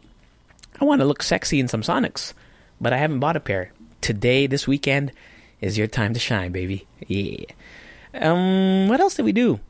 I 0.81 0.85
want 0.85 1.00
to 1.00 1.04
look 1.04 1.23
sexy 1.23 1.59
in 1.59 1.69
some 1.69 1.83
Sanuks, 1.83 2.33
but 2.81 2.93
I 2.93 2.99
haven't 2.99 3.21
bought 3.21 3.37
a 3.37 3.40
pair, 3.40 3.73
today, 4.00 4.47
this 4.47 4.69
weekend, 4.69 5.12
is 5.61 5.78
your 5.78 5.87
time 5.87 6.14
to 6.14 6.21
shine, 6.21 6.52
baby. 6.52 6.87
Yeah. 7.07 7.47
Um, 8.14 8.88
what 8.88 9.00
else 9.00 9.14
did 9.14 9.25
we 9.25 9.33
do? 9.33 9.61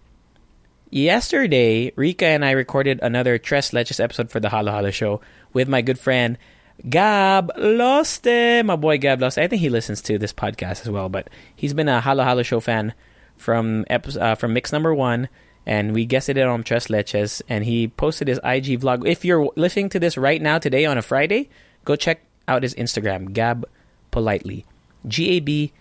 Yesterday, 0.90 1.92
Rika 1.96 2.26
and 2.26 2.44
I 2.44 2.50
recorded 2.50 3.00
another 3.02 3.38
Tres 3.38 3.70
Leches 3.70 3.98
episode 3.98 4.30
for 4.30 4.40
the 4.40 4.50
Halo 4.50 4.72
Halo 4.72 4.90
show 4.90 5.20
with 5.52 5.68
my 5.68 5.82
good 5.82 5.98
friend 5.98 6.38
Gab 6.88 7.52
Loste. 7.56 8.64
My 8.64 8.76
boy 8.76 8.98
Gab 8.98 9.20
Loste. 9.20 9.40
I 9.40 9.48
think 9.48 9.60
he 9.60 9.68
listens 9.68 10.02
to 10.02 10.18
this 10.18 10.32
podcast 10.32 10.82
as 10.82 10.90
well, 10.90 11.08
but 11.08 11.28
he's 11.54 11.74
been 11.74 11.88
a 11.88 12.00
Halo 12.00 12.24
Halo 12.24 12.42
show 12.42 12.60
fan 12.60 12.94
from 13.36 13.84
episode, 13.88 14.20
uh, 14.20 14.34
from 14.34 14.52
mix 14.52 14.72
number 14.72 14.94
one, 14.94 15.28
and 15.66 15.94
we 15.94 16.04
guested 16.04 16.36
it 16.36 16.46
on 16.46 16.62
Tres 16.62 16.88
Leches, 16.88 17.42
and 17.48 17.64
he 17.64 17.88
posted 17.88 18.28
his 18.28 18.38
IG 18.38 18.80
vlog. 18.80 19.06
If 19.06 19.24
you're 19.24 19.50
listening 19.56 19.88
to 19.90 20.00
this 20.00 20.16
right 20.16 20.40
now 20.40 20.58
today 20.58 20.84
on 20.84 20.98
a 20.98 21.02
Friday, 21.02 21.48
go 21.84 21.96
check 21.96 22.22
out 22.46 22.62
his 22.62 22.74
Instagram, 22.74 23.32
Gab 23.32 23.64
Politely, 24.10 24.64
G 25.06 25.30
A 25.30 25.40
B 25.40 25.72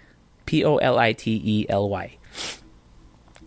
P 0.45 0.63
O 0.63 0.77
L 0.77 0.97
I 0.97 1.13
T 1.13 1.41
E 1.43 1.65
L 1.69 1.89
Y. 1.89 2.17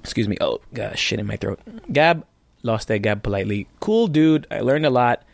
Excuse 0.01 0.29
me. 0.29 0.37
Oh, 0.41 0.61
got 0.73 0.99
shit 0.99 1.19
in 1.19 1.27
my 1.27 1.37
throat. 1.37 1.61
Gab 1.93 2.25
lost 2.63 2.89
that 2.89 2.99
Gab 3.01 3.23
politely. 3.23 3.67
Cool 3.81 4.09
dude. 4.09 4.47
I 4.51 4.61
learned 4.61 4.87
a 4.87 4.91
lot, 4.91 5.25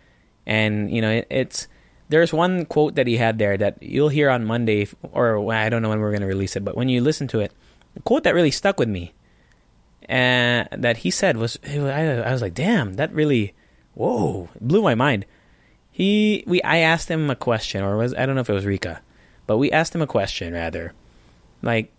and 0.46 0.90
you 0.90 1.02
know 1.02 1.10
it, 1.10 1.26
it's 1.30 1.68
there's 2.12 2.32
one 2.32 2.66
quote 2.66 2.96
that 2.96 3.06
he 3.06 3.16
had 3.16 3.38
there 3.38 3.56
that 3.56 3.82
you'll 3.82 4.10
hear 4.10 4.28
on 4.28 4.44
Monday, 4.44 4.86
or 5.00 5.50
I 5.50 5.70
don't 5.70 5.80
know 5.80 5.88
when 5.88 5.98
we're 6.00 6.10
going 6.10 6.20
to 6.20 6.26
release 6.26 6.56
it, 6.56 6.64
but 6.64 6.76
when 6.76 6.90
you 6.90 7.00
listen 7.00 7.26
to 7.28 7.40
it, 7.40 7.52
the 7.94 8.00
quote 8.00 8.24
that 8.24 8.34
really 8.34 8.50
stuck 8.50 8.78
with 8.78 8.88
me, 8.88 9.14
and 10.10 10.68
that 10.76 10.98
he 10.98 11.10
said 11.10 11.38
was, 11.38 11.58
I, 11.66 12.20
I 12.20 12.30
was 12.30 12.42
like, 12.42 12.52
damn, 12.52 12.94
that 12.94 13.14
really, 13.14 13.54
whoa, 13.94 14.50
blew 14.60 14.82
my 14.82 14.94
mind. 14.94 15.24
He, 15.90 16.44
we, 16.46 16.60
I 16.62 16.78
asked 16.78 17.10
him 17.10 17.30
a 17.30 17.34
question, 17.34 17.82
or 17.82 17.96
was 17.96 18.12
I 18.12 18.26
don't 18.26 18.34
know 18.34 18.42
if 18.42 18.50
it 18.50 18.54
was 18.54 18.66
Rika, 18.66 19.00
but 19.46 19.56
we 19.56 19.72
asked 19.72 19.94
him 19.94 20.02
a 20.02 20.06
question 20.06 20.52
rather, 20.52 20.92
like, 21.62 21.90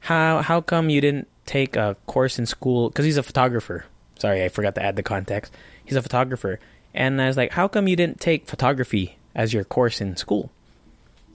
how 0.00 0.42
how 0.42 0.60
come 0.60 0.90
you 0.90 1.00
didn't 1.00 1.28
take 1.46 1.76
a 1.76 1.96
course 2.04 2.38
in 2.38 2.44
school? 2.44 2.90
Because 2.90 3.06
he's 3.06 3.16
a 3.16 3.22
photographer. 3.22 3.86
Sorry, 4.18 4.44
I 4.44 4.50
forgot 4.50 4.74
to 4.74 4.82
add 4.82 4.96
the 4.96 5.02
context. 5.02 5.50
He's 5.82 5.96
a 5.96 6.02
photographer, 6.02 6.60
and 6.92 7.22
I 7.22 7.26
was 7.26 7.38
like, 7.38 7.52
how 7.52 7.68
come 7.68 7.88
you 7.88 7.96
didn't 7.96 8.20
take 8.20 8.46
photography 8.46 9.16
as 9.34 9.52
your 9.52 9.64
course 9.64 10.00
in 10.00 10.16
school? 10.16 10.50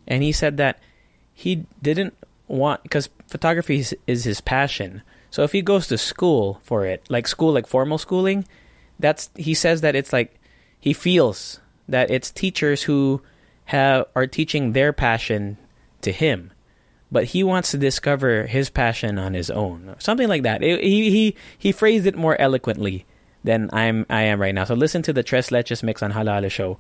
And 0.08 0.24
he 0.24 0.32
said 0.32 0.58
that 0.58 0.80
he 1.34 1.66
didn't 1.82 2.16
want 2.48 2.84
because 2.84 3.10
photography 3.28 3.80
is, 3.80 3.96
is 4.08 4.24
his 4.24 4.42
passion. 4.42 5.02
So 5.30 5.44
if 5.44 5.52
he 5.52 5.62
goes 5.62 5.88
to 5.88 5.98
school 5.98 6.60
for 6.64 6.86
it, 6.86 7.06
like 7.10 7.28
school, 7.28 7.54
like 7.54 7.68
formal 7.68 7.98
schooling, 7.98 8.46
that's 9.00 9.30
he 9.36 9.54
says 9.54 9.82
that 9.82 9.96
it's 9.96 10.14
like 10.14 10.40
he 10.80 10.94
feels 10.94 11.60
that 11.88 12.10
it's 12.10 12.32
teachers 12.32 12.84
who 12.84 13.22
have 13.66 14.06
are 14.16 14.28
teaching 14.28 14.72
their 14.72 14.94
passion 14.94 15.58
to 16.02 16.12
him 16.12 16.52
but 17.12 17.26
he 17.26 17.44
wants 17.44 17.72
to 17.72 17.78
discover 17.78 18.46
his 18.46 18.70
passion 18.70 19.18
on 19.18 19.34
his 19.34 19.50
own, 19.50 19.96
something 20.00 20.28
like 20.28 20.44
that. 20.44 20.62
It, 20.64 20.84
he 20.84 21.10
he 21.10 21.36
he 21.58 21.72
phrased 21.72 22.06
it 22.06 22.16
more 22.16 22.40
eloquently 22.40 23.06
than 23.44 23.70
I'm 23.72 24.06
I 24.10 24.24
am 24.24 24.42
right 24.42 24.54
now. 24.54 24.66
So 24.66 24.76
listen 24.76 25.02
to 25.04 25.14
the 25.14 25.24
Tres 25.24 25.50
Leches 25.50 25.84
mix 25.84 26.04
on 26.04 26.12
Halo 26.12 26.48
show 26.50 26.78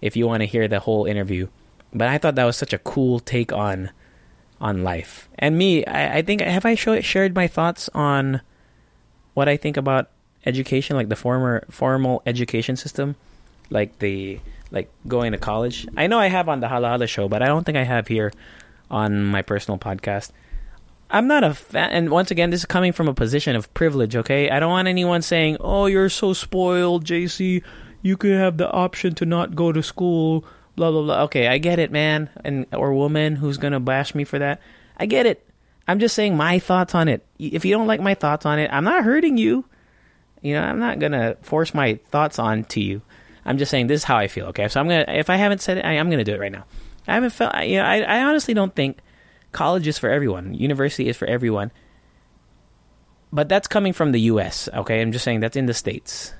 if 0.00 0.16
you 0.16 0.26
want 0.26 0.40
to 0.42 0.46
hear 0.46 0.68
the 0.68 0.80
whole 0.80 1.06
interview. 1.06 1.48
But 1.92 2.08
I 2.08 2.18
thought 2.18 2.34
that 2.34 2.44
was 2.44 2.56
such 2.56 2.72
a 2.72 2.78
cool 2.78 3.20
take 3.20 3.52
on 3.52 3.90
on 4.60 4.82
life. 4.82 5.28
And 5.38 5.56
me, 5.56 5.84
I, 5.86 6.18
I 6.18 6.22
think 6.22 6.40
have 6.40 6.66
I 6.66 6.74
show, 6.74 7.00
shared 7.00 7.34
my 7.34 7.46
thoughts 7.46 7.88
on 7.94 8.40
what 9.34 9.48
I 9.48 9.56
think 9.56 9.76
about 9.76 10.10
education, 10.44 10.96
like 10.96 11.08
the 11.08 11.16
former 11.16 11.64
formal 11.70 12.22
education 12.26 12.76
system, 12.76 13.16
like 13.70 13.98
the 14.00 14.40
like 14.70 14.90
going 15.06 15.32
to 15.32 15.38
college. 15.38 15.86
I 15.96 16.06
know 16.06 16.18
I 16.18 16.26
have 16.26 16.48
on 16.48 16.60
the 16.60 16.68
Halo 16.68 16.88
Halo 16.88 17.06
show, 17.06 17.28
but 17.28 17.42
I 17.42 17.46
don't 17.46 17.64
think 17.64 17.78
I 17.78 17.84
have 17.84 18.08
here 18.08 18.32
on 18.90 19.24
my 19.24 19.42
personal 19.42 19.78
podcast. 19.78 20.32
I'm 21.10 21.26
not 21.26 21.42
a 21.42 21.54
fan, 21.54 21.90
and 21.90 22.10
once 22.10 22.30
again, 22.30 22.50
this 22.50 22.60
is 22.60 22.66
coming 22.66 22.92
from 22.92 23.08
a 23.08 23.14
position 23.14 23.56
of 23.56 23.72
privilege. 23.72 24.14
Okay, 24.14 24.50
I 24.50 24.60
don't 24.60 24.70
want 24.70 24.88
anyone 24.88 25.22
saying, 25.22 25.56
"Oh, 25.60 25.86
you're 25.86 26.10
so 26.10 26.34
spoiled, 26.34 27.04
JC. 27.04 27.62
You 28.02 28.16
could 28.16 28.32
have 28.32 28.56
the 28.56 28.70
option 28.70 29.14
to 29.16 29.26
not 29.26 29.54
go 29.54 29.72
to 29.72 29.82
school." 29.82 30.44
Blah 30.76 30.92
blah 30.92 31.02
blah. 31.02 31.22
Okay, 31.24 31.48
I 31.48 31.58
get 31.58 31.80
it, 31.80 31.90
man, 31.90 32.30
and 32.44 32.66
or 32.72 32.94
woman 32.94 33.34
who's 33.34 33.58
gonna 33.58 33.80
bash 33.80 34.14
me 34.14 34.22
for 34.22 34.38
that. 34.38 34.60
I 34.96 35.06
get 35.06 35.26
it. 35.26 35.44
I'm 35.88 35.98
just 35.98 36.14
saying 36.14 36.36
my 36.36 36.58
thoughts 36.60 36.94
on 36.94 37.08
it. 37.08 37.26
If 37.38 37.64
you 37.64 37.74
don't 37.74 37.88
like 37.88 38.00
my 38.00 38.14
thoughts 38.14 38.46
on 38.46 38.58
it, 38.58 38.70
I'm 38.72 38.84
not 38.84 39.02
hurting 39.02 39.38
you. 39.38 39.64
You 40.42 40.54
know, 40.54 40.62
I'm 40.62 40.78
not 40.78 41.00
gonna 41.00 41.36
force 41.42 41.74
my 41.74 41.98
thoughts 42.10 42.38
on 42.38 42.64
to 42.64 42.80
you. 42.80 43.02
I'm 43.44 43.58
just 43.58 43.70
saying 43.70 43.86
this 43.86 44.02
is 44.02 44.04
how 44.04 44.18
I 44.18 44.28
feel. 44.28 44.46
Okay, 44.46 44.68
so 44.68 44.78
I'm 44.78 44.86
gonna. 44.86 45.06
If 45.08 45.30
I 45.30 45.36
haven't 45.36 45.62
said 45.62 45.78
it, 45.78 45.84
I, 45.84 45.98
I'm 45.98 46.10
gonna 46.10 46.24
do 46.24 46.34
it 46.34 46.40
right 46.40 46.52
now. 46.52 46.64
I 47.08 47.14
haven't 47.14 47.30
felt. 47.30 47.56
You 47.64 47.78
know, 47.78 47.84
I 47.84 48.02
I 48.02 48.22
honestly 48.22 48.54
don't 48.54 48.74
think 48.74 48.98
college 49.52 49.88
is 49.88 49.98
for 49.98 50.10
everyone. 50.10 50.54
University 50.54 51.08
is 51.08 51.16
for 51.16 51.26
everyone. 51.26 51.72
But 53.32 53.48
that's 53.48 53.66
coming 53.66 53.92
from 53.92 54.12
the 54.12 54.20
U.S. 54.32 54.68
Okay, 54.72 55.00
I'm 55.00 55.12
just 55.12 55.24
saying 55.24 55.40
that's 55.40 55.56
in 55.56 55.66
the 55.66 55.74
states. 55.74 56.34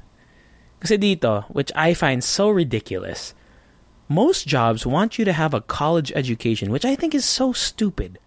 Kasi 0.81 0.97
dito, 0.99 1.45
which 1.51 1.73
I 1.75 1.95
find 1.95 2.23
so 2.23 2.51
ridiculous, 2.51 3.35
most 4.09 4.47
jobs 4.47 4.87
want 4.87 5.19
you 5.19 5.25
to 5.25 5.33
have 5.33 5.53
a 5.53 5.61
college 5.61 6.13
education, 6.15 6.71
which 6.71 6.85
I 6.85 6.95
think 6.95 7.15
is 7.15 7.25
so 7.25 7.53
stupid. 7.53 8.19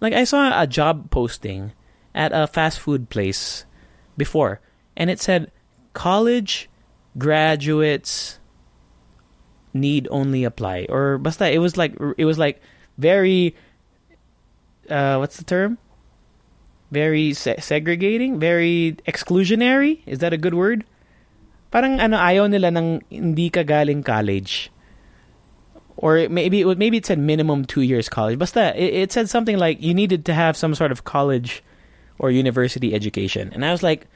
Like 0.00 0.12
I 0.12 0.24
saw 0.24 0.52
a 0.52 0.66
job 0.66 1.10
posting 1.10 1.72
at 2.14 2.32
a 2.32 2.46
fast 2.46 2.80
food 2.80 3.08
place 3.08 3.64
before, 4.16 4.60
and 4.96 5.10
it 5.10 5.20
said 5.20 5.50
college 5.94 6.68
graduates 7.16 8.38
need 9.72 10.08
only 10.10 10.44
apply 10.44 10.86
or 10.88 11.18
basta 11.18 11.52
it 11.52 11.58
was 11.58 11.76
like 11.76 11.94
it 12.16 12.24
was 12.24 12.38
like 12.38 12.60
very 12.96 13.54
uh 14.88 15.16
what's 15.16 15.36
the 15.36 15.44
term? 15.44 15.78
Very 16.90 17.32
se- 17.32 17.60
segregating? 17.60 18.38
Very 18.38 18.96
exclusionary? 19.08 20.00
Is 20.06 20.20
that 20.20 20.32
a 20.32 20.38
good 20.38 20.54
word 20.54 20.84
parang 21.70 22.00
ano 22.00 22.16
ayaw 22.16 22.48
nila 22.48 22.70
ng 22.72 23.02
hindi 23.10 23.50
ka 23.50 23.62
galing 23.62 24.02
college 24.02 24.70
or 25.96 26.28
maybe 26.28 26.60
it 26.60 26.78
maybe 26.78 26.98
it 26.98 27.06
said 27.06 27.18
minimum 27.18 27.64
2 27.64 27.80
years 27.82 28.08
college 28.08 28.38
basta 28.38 28.76
it, 28.76 29.06
it 29.06 29.08
said 29.12 29.28
something 29.28 29.56
like 29.56 29.80
you 29.80 29.94
needed 29.94 30.24
to 30.24 30.34
have 30.34 30.56
some 30.56 30.74
sort 30.74 30.92
of 30.92 31.04
college 31.04 31.64
or 32.18 32.30
university 32.30 32.92
education 32.94 33.50
and 33.52 33.64
i 33.64 33.72
was 33.72 33.82
like 33.82 34.06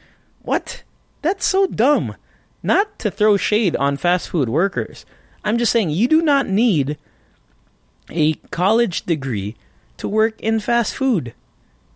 what 0.43 0.85
that's 1.23 1.45
so 1.45 1.67
dumb 1.67 2.17
not 2.63 2.99
to 3.01 3.11
throw 3.11 3.37
shade 3.37 3.75
on 3.77 3.97
fast 3.97 4.29
food 4.29 4.49
workers 4.49 5.05
I'm 5.45 5.59
just 5.59 5.73
saying 5.73 5.91
you 5.91 6.09
do 6.09 6.23
not 6.23 6.47
need 6.47 6.99
a 8.11 8.35
college 8.51 9.03
degree 9.03 9.57
to 9.97 10.09
work 10.09 10.41
in 10.41 10.61
fast 10.61 10.95
food. 10.95 11.35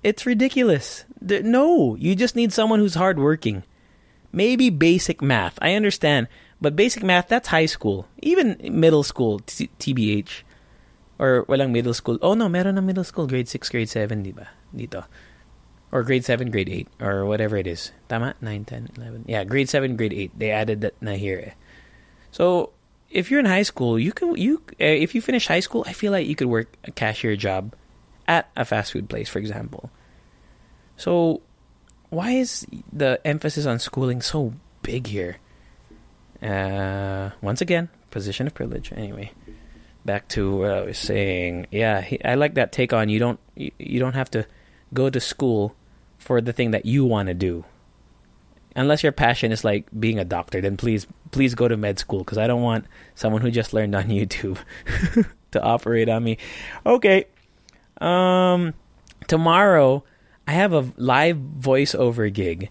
It's 0.03 0.27
ridiculous. 0.27 1.05
No, 1.21 1.97
you 1.97 2.15
just 2.15 2.37
need 2.37 2.53
someone 2.53 2.79
who's 2.79 2.95
hardworking. 2.95 3.65
Maybe 4.35 4.69
basic 4.69 5.23
math. 5.23 5.59
I 5.63 5.75
understand. 5.79 6.27
But 6.61 6.75
basic 6.75 7.07
math, 7.07 7.29
that's 7.29 7.55
high 7.55 7.71
school. 7.71 8.09
Even 8.19 8.59
middle 8.59 9.07
school, 9.07 9.39
t- 9.47 9.71
TBH. 9.79 10.43
Or 11.19 11.47
walang 11.47 11.71
middle 11.71 11.95
school. 11.95 12.19
Oh 12.21 12.35
no, 12.35 12.49
meron 12.49 12.75
na 12.75 12.81
middle 12.83 13.05
school. 13.07 13.31
Grade 13.31 13.49
6, 13.49 13.71
grade 13.71 13.89
7, 13.89 14.27
di 14.27 14.33
ba? 14.35 14.51
Dito. 14.75 15.07
Or 15.95 16.03
grade 16.03 16.25
7, 16.25 16.51
grade 16.51 16.69
8. 16.69 16.89
Or 16.99 17.25
whatever 17.25 17.57
it 17.57 17.69
is. 17.69 17.93
Tama? 18.09 18.35
9, 18.43 18.65
10, 18.65 18.99
11. 18.99 19.25
Yeah, 19.29 19.45
grade 19.45 19.71
7, 19.71 19.95
grade 19.95 20.13
8. 20.13 20.35
They 20.35 20.51
added 20.51 20.81
that 20.83 20.99
na 21.01 21.15
here. 21.15 21.39
Eh. 21.39 21.55
So, 22.35 22.75
if 23.15 23.31
you're 23.31 23.39
in 23.39 23.47
high 23.47 23.63
school, 23.63 23.95
you 23.97 24.11
can 24.11 24.35
you 24.35 24.59
uh, 24.83 24.99
if 24.99 25.15
you 25.15 25.23
finish 25.23 25.47
high 25.47 25.63
school, 25.63 25.85
I 25.87 25.95
feel 25.95 26.11
like 26.11 26.27
you 26.27 26.35
could 26.35 26.51
work 26.51 26.75
a 26.83 26.91
cashier 26.91 27.39
job 27.39 27.79
at 28.27 28.51
a 28.59 28.67
fast 28.67 28.91
food 28.91 29.09
place, 29.09 29.31
for 29.31 29.39
example. 29.39 29.95
So, 30.99 31.44
why 32.15 32.31
is 32.31 32.67
the 32.93 33.21
emphasis 33.27 33.67
on 33.67 33.79
schooling 33.79 34.23
so 34.23 34.55
big 34.83 35.09
here? 35.09 35.39
Uh, 36.41 37.31
once 37.41 37.61
again, 37.61 37.89
position 38.11 38.47
of 38.47 38.55
privilege. 38.55 38.93
Anyway, 38.95 39.33
back 40.05 40.29
to 40.29 40.57
what 40.57 40.71
I 40.71 40.83
was 40.83 40.99
saying. 40.99 41.67
Yeah, 41.71 42.01
he, 42.01 42.23
I 42.25 42.37
like 42.37 42.55
that 42.55 42.71
take 42.71 42.93
on 42.93 43.09
you 43.09 43.19
don't 43.19 43.41
you, 43.57 43.73
you 43.79 43.99
don't 43.99 44.15
have 44.15 44.31
to 44.33 44.47
go 44.93 45.11
to 45.11 45.21
school 45.21 45.75
for 46.19 46.41
the 46.41 46.53
thing 46.53 46.71
that 46.71 46.87
you 46.87 47.05
want 47.05 47.29
to 47.29 47.35
do. 47.35 47.65
Unless 48.77 49.03
your 49.03 49.13
passion 49.13 49.53
is 49.53 49.65
like 49.65 49.87
being 49.99 50.19
a 50.19 50.25
doctor, 50.25 50.61
then 50.61 50.77
please 50.77 51.07
please 51.31 51.55
go 51.55 51.67
to 51.67 51.77
med 51.77 51.99
school 51.99 52.21
because 52.21 52.39
I 52.39 52.47
don't 52.47 52.63
want 52.63 52.87
someone 53.15 53.43
who 53.43 53.51
just 53.51 53.73
learned 53.73 53.95
on 53.95 54.05
YouTube 54.09 54.59
to 55.51 55.63
operate 55.63 56.09
on 56.09 56.23
me. 56.23 56.39
Okay. 56.87 57.27
Um 58.01 58.75
tomorrow 59.27 60.05
I 60.47 60.53
have 60.53 60.73
a 60.73 60.93
live 60.97 61.37
voiceover 61.37 62.33
gig. 62.33 62.71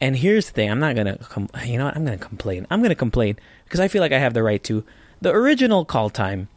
And 0.00 0.16
here's 0.16 0.46
the 0.46 0.52
thing, 0.52 0.70
I'm 0.70 0.80
not 0.80 0.96
to 0.96 1.16
com- 1.16 1.48
you 1.64 1.78
know 1.78 1.84
what? 1.84 1.96
I'm 1.96 2.06
to 2.06 2.16
complain. 2.16 2.66
I'm 2.70 2.82
to 2.82 2.94
complain 2.94 3.38
because 3.64 3.80
I 3.80 3.88
feel 3.88 4.00
like 4.00 4.12
I 4.12 4.18
have 4.18 4.34
the 4.34 4.42
right 4.42 4.62
to. 4.64 4.84
The 5.20 5.32
original 5.32 5.84
call 5.84 6.10
time 6.10 6.48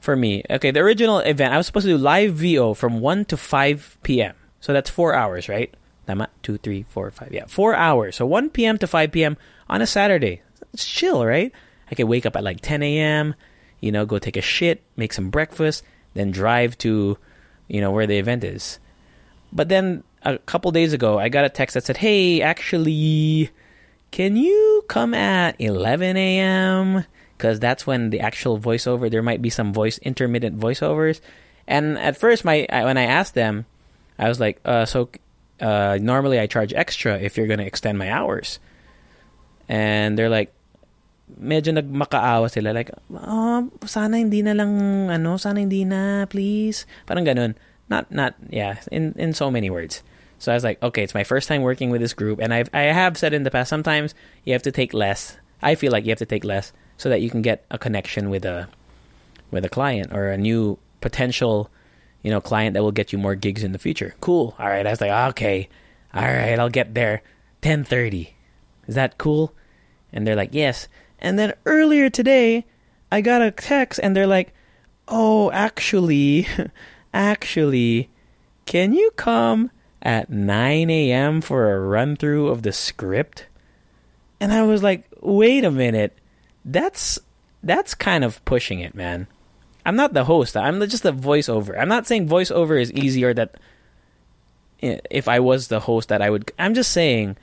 for 0.00 0.16
me. 0.16 0.42
Okay, 0.48 0.70
the 0.70 0.80
original 0.80 1.18
event, 1.18 1.52
I 1.52 1.58
was 1.58 1.66
supposed 1.66 1.84
to 1.84 1.92
do 1.92 1.98
live 1.98 2.34
VO 2.34 2.74
from 2.74 3.00
1 3.00 3.26
to 3.26 3.36
5 3.36 3.98
p.m. 4.02 4.34
So 4.60 4.72
that's 4.72 4.88
4 4.88 5.14
hours, 5.14 5.48
right? 5.48 5.72
Tama? 6.06 6.28
2, 6.42 6.56
3, 6.58 6.86
4, 6.88 7.10
5. 7.10 7.32
Yeah, 7.32 7.44
4 7.46 7.74
hours. 7.74 8.16
So 8.16 8.26
1 8.26 8.50
p.m. 8.50 8.78
to 8.78 8.86
5 8.86 9.12
p.m. 9.12 9.36
on 9.68 9.82
a 9.82 9.86
Saturday. 9.86 10.40
It's 10.72 10.86
chill, 10.86 11.24
right? 11.26 11.52
I 11.90 11.94
can 11.94 12.08
wake 12.08 12.24
up 12.24 12.36
at 12.36 12.44
like 12.44 12.60
10 12.60 12.82
a.m., 12.82 13.34
you 13.80 13.92
know, 13.92 14.06
go 14.06 14.18
take 14.18 14.36
a 14.36 14.42
shit, 14.42 14.82
make 14.96 15.12
some 15.12 15.30
breakfast, 15.30 15.82
then 16.14 16.30
drive 16.30 16.76
to, 16.78 17.18
you 17.68 17.80
know, 17.80 17.90
where 17.90 18.06
the 18.06 18.18
event 18.18 18.44
is. 18.44 18.78
But 19.52 19.68
then 19.68 20.02
a 20.22 20.38
couple 20.38 20.70
days 20.70 20.92
ago, 20.92 21.18
I 21.18 21.28
got 21.28 21.44
a 21.44 21.48
text 21.48 21.74
that 21.74 21.84
said, 21.84 21.98
"Hey, 21.98 22.42
actually, 22.42 23.50
can 24.10 24.36
you 24.36 24.84
come 24.88 25.14
at 25.14 25.56
11 25.58 26.16
a.m. 26.16 27.04
because 27.36 27.58
that's 27.58 27.86
when 27.86 28.10
the 28.10 28.20
actual 28.20 28.60
voiceover. 28.60 29.10
There 29.10 29.24
might 29.24 29.40
be 29.42 29.50
some 29.50 29.72
voice 29.72 29.98
intermittent 29.98 30.58
voiceovers." 30.60 31.20
And 31.66 31.98
at 31.98 32.16
first, 32.16 32.44
my 32.44 32.66
when 32.70 32.98
I 32.98 33.04
asked 33.04 33.34
them, 33.34 33.66
I 34.18 34.28
was 34.28 34.38
like, 34.38 34.60
uh, 34.64 34.84
"So 34.84 35.10
uh, 35.60 35.98
normally 36.00 36.38
I 36.38 36.46
charge 36.46 36.72
extra 36.72 37.18
if 37.18 37.36
you're 37.36 37.48
going 37.48 37.62
to 37.62 37.66
extend 37.66 37.98
my 37.98 38.10
hours," 38.10 38.58
and 39.68 40.18
they're 40.18 40.32
like. 40.32 40.52
Medyo 41.30 41.70
nagmakaawa 41.78 42.50
sila 42.50 42.74
like, 42.74 42.90
oh, 43.14 43.70
sana 43.86 44.18
hindi 44.18 44.42
na 44.42 44.50
lang, 44.50 45.06
ano, 45.14 45.38
sana 45.38 45.62
hindi 45.62 45.86
na, 45.86 46.26
please. 46.26 46.90
Parang 47.06 47.22
ganun. 47.22 47.54
Not, 47.90 48.10
not, 48.10 48.34
yeah, 48.48 48.80
in, 48.90 49.14
in 49.18 49.34
so 49.34 49.50
many 49.50 49.68
words. 49.68 50.02
So 50.40 50.50
I 50.50 50.54
was 50.54 50.64
like, 50.64 50.82
okay, 50.82 51.02
it's 51.02 51.14
my 51.14 51.24
first 51.24 51.48
time 51.48 51.60
working 51.60 51.90
with 51.90 52.00
this 52.00 52.14
group, 52.14 52.40
and 52.40 52.52
I've 52.52 52.70
I 52.72 52.84
have 52.84 53.18
said 53.18 53.34
in 53.34 53.42
the 53.42 53.50
past 53.50 53.68
sometimes 53.68 54.14
you 54.44 54.54
have 54.54 54.62
to 54.62 54.72
take 54.72 54.94
less. 54.94 55.36
I 55.60 55.74
feel 55.74 55.92
like 55.92 56.04
you 56.04 56.10
have 56.10 56.18
to 56.18 56.26
take 56.26 56.44
less 56.44 56.72
so 56.96 57.10
that 57.10 57.20
you 57.20 57.28
can 57.28 57.42
get 57.42 57.66
a 57.70 57.76
connection 57.76 58.30
with 58.30 58.46
a 58.46 58.66
with 59.50 59.66
a 59.66 59.68
client 59.68 60.14
or 60.14 60.30
a 60.30 60.38
new 60.38 60.78
potential, 61.02 61.70
you 62.22 62.30
know, 62.30 62.40
client 62.40 62.72
that 62.72 62.82
will 62.82 62.90
get 62.90 63.12
you 63.12 63.18
more 63.18 63.34
gigs 63.34 63.62
in 63.62 63.72
the 63.72 63.78
future. 63.78 64.14
Cool. 64.22 64.54
All 64.58 64.66
right. 64.66 64.86
I 64.86 64.90
was 64.90 65.00
like, 65.02 65.10
okay, 65.32 65.68
all 66.14 66.22
right, 66.22 66.58
I'll 66.58 66.70
get 66.70 66.94
there. 66.94 67.22
Ten 67.60 67.84
thirty. 67.84 68.34
Is 68.88 68.94
that 68.94 69.18
cool? 69.18 69.52
And 70.10 70.26
they're 70.26 70.36
like, 70.36 70.54
yes. 70.54 70.88
And 71.18 71.38
then 71.38 71.52
earlier 71.66 72.08
today, 72.08 72.64
I 73.12 73.20
got 73.20 73.42
a 73.42 73.50
text, 73.50 74.00
and 74.02 74.16
they're 74.16 74.26
like, 74.26 74.54
oh, 75.06 75.50
actually, 75.50 76.46
actually, 77.12 78.10
can 78.66 78.92
you 78.92 79.10
come? 79.16 79.70
at 80.02 80.30
9 80.30 80.90
a.m. 80.90 81.40
for 81.40 81.72
a 81.72 81.80
run 81.80 82.16
through 82.16 82.48
of 82.48 82.62
the 82.62 82.72
script. 82.72 83.46
And 84.40 84.52
I 84.52 84.62
was 84.62 84.82
like, 84.82 85.06
wait 85.20 85.64
a 85.64 85.70
minute. 85.70 86.16
That's 86.64 87.18
that's 87.62 87.94
kind 87.94 88.24
of 88.24 88.42
pushing 88.44 88.80
it, 88.80 88.94
man. 88.94 89.26
I'm 89.84 89.96
not 89.96 90.14
the 90.14 90.24
host. 90.24 90.56
I'm 90.56 90.80
just 90.88 91.02
the 91.02 91.12
voiceover. 91.12 91.78
I'm 91.78 91.88
not 91.88 92.06
saying 92.06 92.28
voiceover 92.28 92.80
is 92.80 92.92
easier 92.92 93.34
that 93.34 93.56
eh, 94.82 94.98
if 95.10 95.28
I 95.28 95.40
was 95.40 95.68
the 95.68 95.80
host 95.80 96.08
that 96.08 96.22
I 96.22 96.30
would 96.30 96.50
I'm 96.58 96.74
just 96.74 96.92
saying 96.92 97.36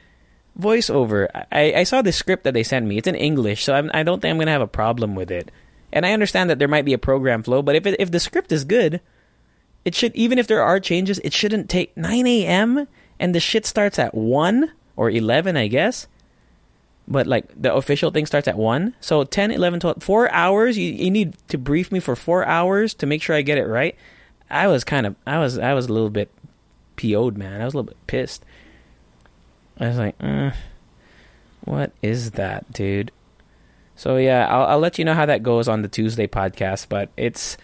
voiceover. 0.60 1.28
I, 1.52 1.74
I 1.74 1.84
saw 1.84 2.02
the 2.02 2.12
script 2.12 2.44
that 2.44 2.56
they 2.56 2.64
sent 2.64 2.88
me. 2.88 2.98
It's 2.98 3.08
in 3.08 3.16
English, 3.16 3.64
so 3.64 3.76
I'm, 3.76 3.92
I 3.94 4.02
do 4.02 4.12
not 4.12 4.22
think 4.22 4.32
I'm 4.32 4.38
going 4.38 4.48
to 4.48 4.52
have 4.52 4.62
a 4.62 4.68
problem 4.68 5.14
with 5.14 5.30
it. 5.30 5.52
And 5.94 6.06
I 6.06 6.14
understand 6.14 6.50
that 6.50 6.58
there 6.58 6.68
might 6.68 6.86
be 6.86 6.94
a 6.94 6.98
program 6.98 7.44
flow, 7.44 7.62
but 7.62 7.76
if 7.76 7.86
it, 7.86 7.96
if 8.00 8.10
the 8.12 8.20
script 8.20 8.52
is 8.52 8.64
good, 8.64 9.00
it 9.88 9.96
should 9.96 10.14
even 10.18 10.38
if 10.38 10.48
there 10.48 10.62
are 10.62 10.82
changes, 10.82 11.18
it 11.20 11.32
shouldn't 11.32 11.70
take 11.70 11.96
9 11.96 12.28
a.m. 12.28 12.90
and 13.22 13.34
the 13.34 13.40
shit 13.40 13.66
starts 13.66 13.98
at 13.98 14.14
1 14.14 14.70
or 14.98 15.10
11, 15.10 15.56
I 15.56 15.68
guess. 15.68 16.08
But 17.08 17.26
like 17.26 17.46
the 17.56 17.74
official 17.74 18.12
thing 18.12 18.26
starts 18.26 18.50
at 18.50 18.58
1. 18.58 18.96
So 19.00 19.24
10, 19.24 19.50
11, 19.50 19.80
12, 19.80 20.04
4 20.04 20.30
hours. 20.34 20.78
You, 20.78 20.92
you 20.92 21.10
need 21.10 21.38
to 21.48 21.58
brief 21.58 21.90
me 21.90 22.02
for 22.02 22.18
4 22.18 22.46
hours 22.46 22.94
to 22.96 23.06
make 23.06 23.22
sure 23.22 23.34
I 23.34 23.42
get 23.42 23.58
it 23.58 23.64
right. 23.64 23.96
I 24.50 24.68
was 24.68 24.84
kind 24.84 25.06
of 25.06 25.16
I 25.26 25.40
was 25.40 25.58
I 25.58 25.74
was 25.74 25.86
a 25.86 25.94
little 25.94 26.10
bit 26.10 26.32
PO'd, 26.98 27.38
man. 27.38 27.62
I 27.62 27.64
was 27.64 27.74
a 27.74 27.78
little 27.78 27.88
bit 27.88 28.08
pissed. 28.08 28.44
I 29.80 29.88
was 29.88 29.98
like, 29.98 30.18
mm, 30.20 30.54
what 31.64 31.94
is 32.02 32.32
that, 32.32 32.74
dude? 32.74 33.14
So 33.96 34.18
yeah, 34.18 34.48
I'll, 34.50 34.66
I'll 34.66 34.80
let 34.80 35.00
you 35.00 35.06
know 35.06 35.14
how 35.14 35.28
that 35.28 35.44
goes 35.44 35.70
on 35.70 35.82
the 35.82 35.88
Tuesday 35.88 36.28
podcast. 36.28 36.90
But 36.90 37.08
it's 37.16 37.56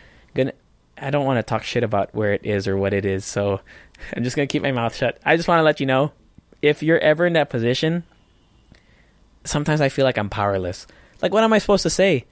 I 1.04 1.10
don't 1.10 1.26
want 1.26 1.38
to 1.38 1.44
talk 1.44 1.64
shit 1.64 1.84
about 1.84 2.14
where 2.16 2.34
it 2.34 2.46
is 2.46 2.68
or 2.68 2.78
what 2.78 2.94
it 2.94 3.06
is, 3.06 3.26
so 3.26 3.60
I'm 4.16 4.24
just 4.24 4.36
gonna 4.36 4.48
keep 4.48 4.64
my 4.64 4.72
mouth 4.72 4.96
shut. 4.96 5.20
I 5.26 5.36
just 5.36 5.48
want 5.48 5.60
to 5.60 5.64
let 5.64 5.80
you 5.80 5.86
know 5.86 6.12
if 6.62 6.82
you're 6.82 7.00
ever 7.00 7.26
in 7.26 7.34
that 7.34 7.50
position. 7.50 8.04
Sometimes 9.46 9.82
I 9.82 9.90
feel 9.90 10.06
like 10.06 10.18
I'm 10.18 10.30
powerless. 10.30 10.88
Like, 11.22 11.34
what 11.34 11.44
am 11.44 11.52
I 11.52 11.58
supposed 11.60 11.84
to 11.84 11.90
say? 11.90 12.26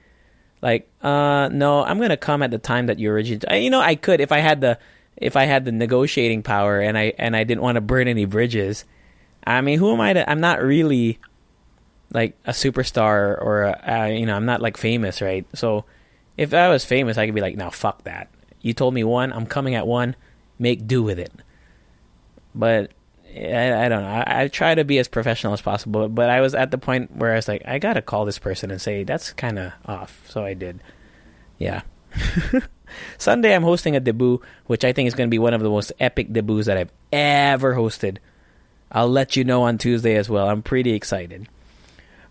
Like, 0.62 0.88
uh, 1.02 1.50
no, 1.52 1.84
I'm 1.84 2.00
gonna 2.00 2.16
come 2.16 2.42
at 2.42 2.50
the 2.50 2.58
time 2.58 2.86
that 2.86 2.98
you 2.98 3.10
originally. 3.10 3.64
You 3.64 3.70
know, 3.70 3.80
I 3.80 3.94
could 3.94 4.20
if 4.20 4.32
I 4.32 4.38
had 4.38 4.60
the 4.60 4.78
if 5.16 5.36
I 5.36 5.44
had 5.44 5.64
the 5.64 5.72
negotiating 5.72 6.42
power 6.42 6.80
and 6.80 6.96
I 6.96 7.12
and 7.18 7.36
I 7.36 7.44
didn't 7.44 7.62
want 7.62 7.76
to 7.76 7.80
burn 7.80 8.08
any 8.08 8.24
bridges. 8.24 8.84
I 9.44 9.60
mean, 9.60 9.78
who 9.78 9.92
am 9.92 10.00
I 10.00 10.12
to? 10.12 10.30
I'm 10.30 10.40
not 10.40 10.62
really 10.62 11.18
like 12.12 12.36
a 12.44 12.50
superstar 12.52 13.40
or 13.40 13.62
a, 13.64 14.02
uh, 14.02 14.06
you 14.06 14.26
know, 14.26 14.36
I'm 14.36 14.46
not 14.46 14.60
like 14.60 14.76
famous, 14.76 15.20
right? 15.20 15.46
So 15.54 15.84
if 16.36 16.54
I 16.54 16.68
was 16.68 16.84
famous, 16.84 17.18
I 17.18 17.26
could 17.26 17.34
be 17.34 17.40
like, 17.40 17.56
no, 17.56 17.70
fuck 17.70 18.04
that. 18.04 18.28
You 18.62 18.72
told 18.72 18.94
me 18.94 19.04
one. 19.04 19.32
I'm 19.32 19.46
coming 19.46 19.74
at 19.74 19.86
one. 19.86 20.16
Make 20.58 20.86
do 20.86 21.02
with 21.02 21.18
it. 21.18 21.32
But 22.54 22.92
I, 23.36 23.86
I 23.86 23.88
don't 23.88 24.02
know. 24.02 24.08
I, 24.08 24.42
I, 24.42 24.48
try 24.48 24.74
to 24.74 24.84
be 24.84 24.98
as 24.98 25.08
professional 25.08 25.52
as 25.52 25.60
possible. 25.60 26.08
But 26.08 26.30
I 26.30 26.40
was 26.40 26.54
at 26.54 26.70
the 26.70 26.78
point 26.78 27.16
where 27.16 27.32
I 27.32 27.36
was 27.36 27.48
like, 27.48 27.62
I 27.66 27.78
gotta 27.78 28.02
call 28.02 28.24
this 28.24 28.38
person 28.38 28.70
and 28.70 28.80
say 28.80 29.04
that's 29.04 29.32
kind 29.32 29.58
of 29.58 29.72
off. 29.86 30.22
So 30.28 30.44
I 30.44 30.54
did. 30.54 30.80
Yeah. 31.58 31.82
Sunday, 33.18 33.54
I'm 33.54 33.62
hosting 33.62 33.96
a 33.96 34.00
debut, 34.00 34.40
which 34.66 34.84
I 34.84 34.92
think 34.92 35.06
is 35.06 35.14
going 35.14 35.28
to 35.28 35.30
be 35.30 35.38
one 35.38 35.54
of 35.54 35.62
the 35.62 35.70
most 35.70 35.92
epic 35.98 36.32
debuts 36.32 36.66
that 36.66 36.76
I've 36.76 36.92
ever 37.10 37.74
hosted. 37.74 38.18
I'll 38.90 39.08
let 39.08 39.36
you 39.36 39.44
know 39.44 39.62
on 39.62 39.78
Tuesday 39.78 40.16
as 40.16 40.28
well. 40.28 40.48
I'm 40.48 40.62
pretty 40.62 40.92
excited. 40.92 41.48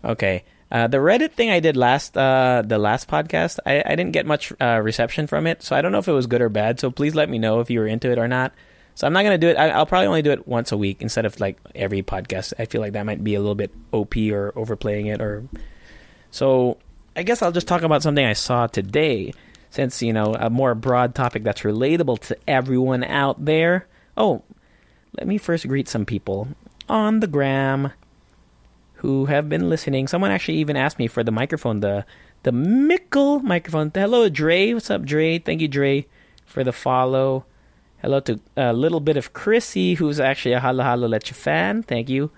Okay. 0.04 0.44
Uh, 0.72 0.88
the 0.88 0.98
Reddit 0.98 1.34
thing 1.34 1.50
I 1.50 1.60
did 1.60 1.76
last 1.76 2.18
uh, 2.18 2.64
the 2.66 2.78
last 2.78 3.10
podcast, 3.10 3.60
I, 3.66 3.84
I 3.86 3.96
didn't 3.96 4.12
get 4.12 4.26
much 4.26 4.54
uh, 4.62 4.80
reception 4.82 5.28
from 5.28 5.46
it, 5.46 5.62
so 5.62 5.76
I 5.76 5.82
don't 5.82 5.92
know 5.92 5.98
if 5.98 6.08
it 6.08 6.14
was 6.14 6.28
good 6.28 6.42
or 6.42 6.48
bad. 6.50 6.80
So 6.80 6.90
please 6.90 7.14
let 7.14 7.30
me 7.30 7.38
know 7.38 7.60
if 7.60 7.70
you 7.70 7.80
were 7.80 7.88
into 7.88 8.10
it 8.10 8.18
or 8.18 8.28
not. 8.28 8.54
So 8.96 9.06
I'm 9.06 9.14
not 9.14 9.24
gonna 9.24 9.38
do 9.38 9.50
it. 9.50 9.58
I, 9.58 9.78
will 9.78 9.86
probably 9.86 10.08
only 10.08 10.22
do 10.22 10.32
it 10.32 10.48
once 10.48 10.72
a 10.72 10.78
week 10.78 11.02
instead 11.02 11.26
of 11.26 11.38
like 11.42 11.58
every 11.76 12.04
podcast. 12.04 12.54
I 12.58 12.66
feel 12.66 12.80
like 12.80 12.94
that 12.94 13.06
might 13.06 13.24
be 13.24 13.36
a 13.36 13.40
little 13.40 13.56
bit 13.56 13.72
op 13.92 14.16
or 14.16 14.54
overplaying 14.56 15.08
it. 15.08 15.20
Or 15.20 15.44
so 16.30 16.78
I 17.16 17.24
guess 17.24 17.42
I'll 17.42 17.52
just 17.52 17.68
talk 17.68 17.82
about 17.82 18.02
something 18.02 18.26
I 18.26 18.34
saw 18.34 18.68
today, 18.68 19.34
since 19.72 20.02
you 20.02 20.14
know 20.14 20.36
a 20.36 20.50
more 20.50 20.74
broad 20.74 21.16
topic 21.16 21.44
that's 21.44 21.62
relatable 21.62 22.20
to 22.28 22.38
everyone 22.48 23.04
out 23.04 23.44
there. 23.44 23.88
Oh, 24.16 24.44
let 25.18 25.28
me 25.28 25.38
first 25.38 25.68
greet 25.68 25.90
some 25.90 26.06
people 26.06 26.48
on 26.88 27.20
the 27.20 27.28
gram 27.28 27.92
who 29.02 29.26
have 29.26 29.50
been 29.50 29.68
listening. 29.68 30.08
Someone 30.08 30.30
actually 30.30 30.58
even 30.60 30.78
asked 30.78 31.00
me 31.00 31.08
for 31.08 31.24
the 31.24 31.32
microphone, 31.32 31.80
the 31.80 32.06
the 32.44 32.52
Mickle 32.52 33.40
microphone. 33.40 33.92
Hello, 33.94 34.30
Dre. 34.30 34.74
What's 34.74 34.92
up, 34.92 35.04
Dre? 35.06 35.40
Thank 35.40 35.60
you, 35.60 35.68
Dre, 35.68 36.06
for 36.46 36.64
the 36.64 36.72
follow. 36.72 37.46
Hello 37.98 38.20
to 38.22 38.40
a 38.56 38.74
little 38.74 39.00
bit 39.00 39.18
of 39.18 39.34
Chrissy, 39.34 39.96
who's 39.96 40.20
actually 40.20 40.54
a 40.54 40.60
Halo 40.60 40.84
Halo 40.84 41.08
Leche 41.08 41.32
fan. 41.32 41.82
Thank 41.82 42.10
you. 42.10 42.30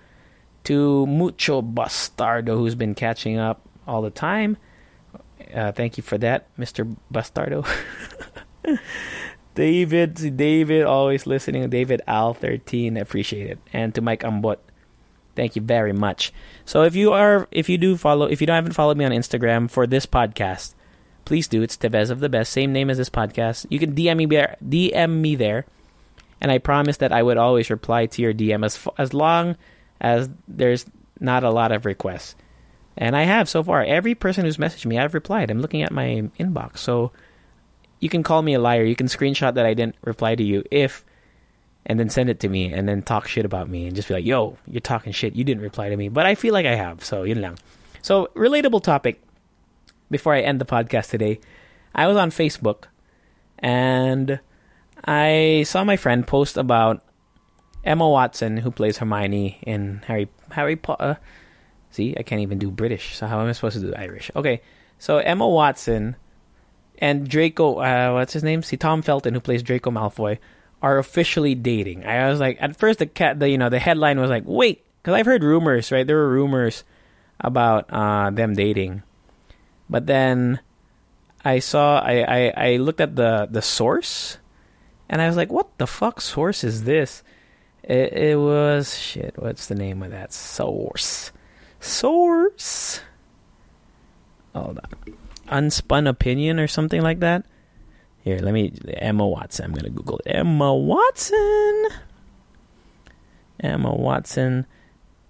To 0.64 1.06
Mucho 1.06 1.60
Bastardo, 1.60 2.56
who's 2.56 2.74
been 2.74 2.94
catching 2.94 3.36
up 3.38 3.68
all 3.86 4.00
the 4.00 4.10
time. 4.10 4.56
Uh, 5.54 5.72
thank 5.72 5.98
you 5.98 6.02
for 6.02 6.16
that, 6.16 6.48
Mr. 6.56 6.96
Bastardo. 7.12 7.68
David, 9.54 10.36
David, 10.38 10.84
always 10.84 11.26
listening. 11.26 11.68
David 11.68 12.00
Al 12.06 12.32
thirteen, 12.32 12.96
appreciate 12.96 13.50
it. 13.50 13.58
And 13.74 13.94
to 13.94 14.00
Mike 14.00 14.22
Ambot, 14.22 14.56
thank 15.34 15.56
you 15.56 15.62
very 15.62 15.92
much. 15.92 16.32
So 16.64 16.82
if 16.82 16.94
you 16.94 17.12
are, 17.12 17.48
if 17.50 17.68
you 17.68 17.78
do 17.78 17.96
follow, 17.96 18.26
if 18.26 18.40
you 18.40 18.46
don't 18.46 18.54
haven't 18.54 18.72
followed 18.72 18.96
me 18.96 19.04
on 19.04 19.12
Instagram 19.12 19.70
for 19.70 19.86
this 19.86 20.06
podcast, 20.06 20.74
please 21.24 21.48
do. 21.48 21.62
It's 21.62 21.76
Tevez 21.76 22.10
of 22.10 22.20
the 22.20 22.28
Best, 22.28 22.52
same 22.52 22.72
name 22.72 22.90
as 22.90 22.98
this 22.98 23.10
podcast. 23.10 23.66
You 23.70 23.78
can 23.78 23.94
DM 23.94 24.16
me 24.16 24.26
there, 24.26 24.56
DM 24.66 25.20
me 25.20 25.34
there, 25.34 25.66
and 26.40 26.50
I 26.50 26.58
promise 26.58 26.98
that 26.98 27.12
I 27.12 27.22
would 27.22 27.36
always 27.36 27.70
reply 27.70 28.06
to 28.06 28.22
your 28.22 28.34
DM 28.34 28.64
as 28.64 28.86
as 28.98 29.14
long 29.14 29.56
as 30.00 30.28
there's 30.46 30.86
not 31.20 31.44
a 31.44 31.50
lot 31.50 31.72
of 31.72 31.84
requests. 31.84 32.36
And 32.96 33.16
I 33.16 33.22
have 33.22 33.48
so 33.48 33.62
far. 33.62 33.82
Every 33.82 34.14
person 34.14 34.44
who's 34.44 34.56
messaged 34.56 34.86
me, 34.86 34.98
I've 34.98 35.14
replied. 35.14 35.50
I'm 35.50 35.60
looking 35.60 35.82
at 35.82 35.90
my 35.90 36.28
inbox, 36.38 36.78
so 36.78 37.10
you 38.00 38.08
can 38.08 38.22
call 38.22 38.42
me 38.42 38.54
a 38.54 38.60
liar. 38.60 38.84
You 38.84 38.94
can 38.94 39.06
screenshot 39.06 39.54
that 39.54 39.66
I 39.66 39.74
didn't 39.74 39.96
reply 40.02 40.34
to 40.34 40.42
you 40.42 40.62
if, 40.70 41.04
and 41.86 42.00
then 42.00 42.08
send 42.08 42.30
it 42.30 42.40
to 42.40 42.48
me 42.48 42.72
and 42.72 42.88
then 42.88 43.02
talk 43.02 43.28
shit 43.28 43.44
about 43.44 43.68
me 43.68 43.86
and 43.86 43.94
just 43.94 44.08
be 44.08 44.14
like, 44.14 44.24
yo, 44.24 44.56
you're 44.66 44.80
talking 44.80 45.12
shit. 45.12 45.34
You 45.34 45.44
didn't 45.44 45.62
reply 45.62 45.88
to 45.88 45.96
me. 45.96 46.08
But 46.08 46.26
I 46.26 46.34
feel 46.34 46.54
like 46.54 46.66
I 46.66 46.74
have. 46.74 47.04
So, 47.04 47.24
yun 47.24 47.40
lang. 47.40 47.58
So, 48.02 48.28
relatable 48.34 48.82
topic 48.82 49.22
before 50.10 50.34
I 50.34 50.40
end 50.40 50.60
the 50.60 50.64
podcast 50.64 51.10
today. 51.10 51.40
I 51.94 52.06
was 52.06 52.16
on 52.16 52.30
Facebook 52.30 52.84
and 53.58 54.40
I 55.04 55.64
saw 55.66 55.84
my 55.84 55.96
friend 55.96 56.26
post 56.26 56.56
about 56.56 57.04
Emma 57.84 58.08
Watson, 58.08 58.58
who 58.58 58.70
plays 58.70 58.98
Hermione 58.98 59.58
in 59.62 60.02
Harry 60.06 60.28
Harry 60.52 60.76
Potter. 60.76 61.18
See, 61.90 62.14
I 62.18 62.22
can't 62.22 62.40
even 62.40 62.58
do 62.58 62.70
British. 62.70 63.16
So 63.16 63.26
how 63.26 63.40
am 63.40 63.48
I 63.48 63.52
supposed 63.52 63.78
to 63.78 63.86
do 63.86 63.94
Irish? 63.94 64.30
Okay, 64.34 64.62
so 64.98 65.18
Emma 65.18 65.46
Watson 65.46 66.16
and 66.98 67.28
Draco, 67.28 67.76
uh, 67.76 68.12
what's 68.12 68.32
his 68.32 68.42
name? 68.42 68.62
See, 68.62 68.76
Tom 68.76 69.02
Felton, 69.02 69.34
who 69.34 69.40
plays 69.40 69.62
Draco 69.62 69.90
Malfoy, 69.90 70.38
are 70.84 70.98
officially 70.98 71.54
dating. 71.54 72.04
I 72.04 72.28
was 72.28 72.40
like, 72.40 72.58
at 72.60 72.76
first 72.76 72.98
the 72.98 73.06
cat, 73.06 73.40
the 73.40 73.48
you 73.48 73.56
know, 73.56 73.70
the 73.70 73.78
headline 73.78 74.20
was 74.20 74.28
like, 74.28 74.44
wait, 74.44 74.84
because 75.00 75.14
I've 75.14 75.24
heard 75.24 75.42
rumors, 75.42 75.90
right? 75.90 76.06
There 76.06 76.16
were 76.16 76.28
rumors 76.28 76.84
about 77.40 77.88
uh, 77.88 78.28
them 78.28 78.52
dating, 78.52 79.02
but 79.88 80.04
then 80.04 80.60
I 81.42 81.60
saw, 81.60 82.00
I, 82.00 82.20
I, 82.20 82.52
I 82.56 82.76
looked 82.76 83.00
at 83.00 83.16
the 83.16 83.48
the 83.50 83.62
source, 83.62 84.36
and 85.08 85.22
I 85.22 85.26
was 85.26 85.36
like, 85.40 85.50
what 85.50 85.72
the 85.78 85.86
fuck 85.86 86.20
source 86.20 86.62
is 86.62 86.84
this? 86.84 87.22
It, 87.82 88.12
it 88.12 88.38
was 88.38 88.98
shit. 88.98 89.40
What's 89.40 89.66
the 89.66 89.74
name 89.74 90.02
of 90.02 90.10
that 90.10 90.34
source? 90.34 91.32
Source. 91.80 93.00
Hold 94.54 94.78
on 94.78 95.16
unspun 95.48 96.08
opinion 96.08 96.58
or 96.58 96.66
something 96.66 97.02
like 97.02 97.20
that. 97.20 97.44
Here, 98.24 98.38
let 98.38 98.54
me 98.54 98.72
Emma 98.88 99.26
Watson. 99.28 99.66
I'm 99.66 99.72
gonna 99.74 99.90
Google 99.90 100.18
it. 100.24 100.34
Emma 100.34 100.74
Watson. 100.74 101.88
Emma 103.60 103.94
Watson 103.94 104.64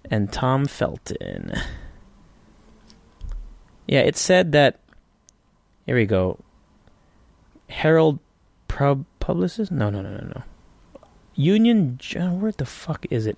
and 0.09 0.31
Tom 0.31 0.65
Felton. 0.65 1.51
Yeah, 3.85 3.99
it 3.99 4.15
said 4.15 4.53
that. 4.53 4.79
Here 5.85 5.95
we 5.95 6.05
go. 6.05 6.39
Herald 7.69 8.19
Pub 8.69 9.05
Publicist? 9.19 9.71
No, 9.71 9.89
no, 9.89 10.01
no, 10.01 10.11
no, 10.11 10.27
no. 10.33 10.43
Union. 11.35 11.99
Where 12.39 12.53
the 12.53 12.65
fuck 12.65 13.05
is 13.09 13.27
it? 13.27 13.37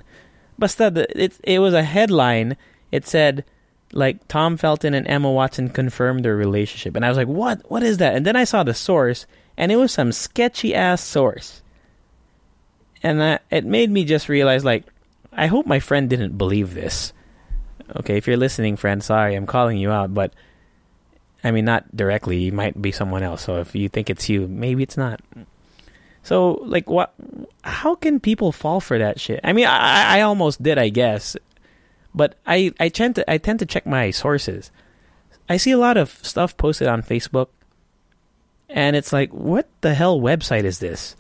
Basta, 0.60 1.08
it 1.20 1.40
it 1.44 1.60
was 1.60 1.74
a 1.74 1.84
headline. 1.84 2.58
It 2.92 3.08
said 3.08 3.44
like 3.92 4.28
Tom 4.28 4.56
Felton 4.56 4.94
and 4.94 5.08
Emma 5.08 5.32
Watson 5.32 5.70
confirmed 5.70 6.24
their 6.24 6.36
relationship, 6.36 6.96
and 6.96 7.04
I 7.04 7.10
was 7.10 7.18
like, 7.18 7.28
"What? 7.28 7.70
What 7.72 7.82
is 7.84 7.98
that?" 7.98 8.16
And 8.16 8.26
then 8.26 8.36
I 8.36 8.44
saw 8.44 8.64
the 8.64 8.74
source, 8.74 9.26
and 9.58 9.72
it 9.72 9.76
was 9.76 9.92
some 9.92 10.12
sketchy 10.12 10.74
ass 10.74 11.04
source, 11.04 11.62
and 13.04 13.20
that, 13.20 13.44
it 13.50 13.66
made 13.66 13.90
me 13.90 14.06
just 14.06 14.30
realize, 14.30 14.64
like, 14.64 14.86
I 15.34 15.48
hope 15.48 15.66
my 15.66 15.80
friend 15.80 16.10
didn't 16.10 16.38
believe 16.38 16.74
this. 16.74 17.14
Okay, 17.96 18.18
if 18.18 18.28
you're 18.28 18.38
listening, 18.38 18.76
friend, 18.76 19.04
sorry, 19.04 19.36
I'm 19.36 19.46
calling 19.46 19.78
you 19.78 19.92
out, 19.92 20.14
but 20.14 20.34
I 21.44 21.52
mean, 21.52 21.66
not 21.66 21.96
directly. 21.96 22.38
You 22.38 22.52
might 22.52 22.82
be 22.82 22.92
someone 22.92 23.24
else. 23.24 23.44
So 23.44 23.58
if 23.58 23.76
you 23.76 23.90
think 23.90 24.10
it's 24.10 24.28
you, 24.28 24.48
maybe 24.48 24.84
it's 24.84 24.98
not. 24.98 25.22
So, 26.24 26.60
like, 26.66 26.90
what? 26.90 27.14
How 27.64 27.96
can 27.96 28.20
people 28.20 28.52
fall 28.52 28.82
for 28.82 28.98
that 28.98 29.20
shit? 29.20 29.40
I 29.44 29.54
mean, 29.54 29.66
I, 29.66 30.18
I 30.18 30.22
almost 30.22 30.62
did, 30.62 30.78
I 30.78 30.90
guess. 30.90 31.38
But 32.14 32.36
I, 32.46 32.74
I 32.80 32.90
tend 32.90 33.16
to 33.16 33.32
I 33.32 33.38
tend 33.38 33.60
to 33.60 33.66
check 33.66 33.86
my 33.86 34.12
sources. 34.12 34.72
I 35.48 35.56
see 35.58 35.72
a 35.72 35.78
lot 35.78 35.96
of 35.96 36.20
stuff 36.24 36.58
posted 36.58 36.88
on 36.88 37.02
Facebook 37.02 37.48
and 38.70 38.96
it's 38.96 39.14
like, 39.14 39.32
what 39.32 39.70
the 39.82 39.94
hell 39.94 40.20
website 40.20 40.64
is 40.64 40.80
this? 40.80 41.16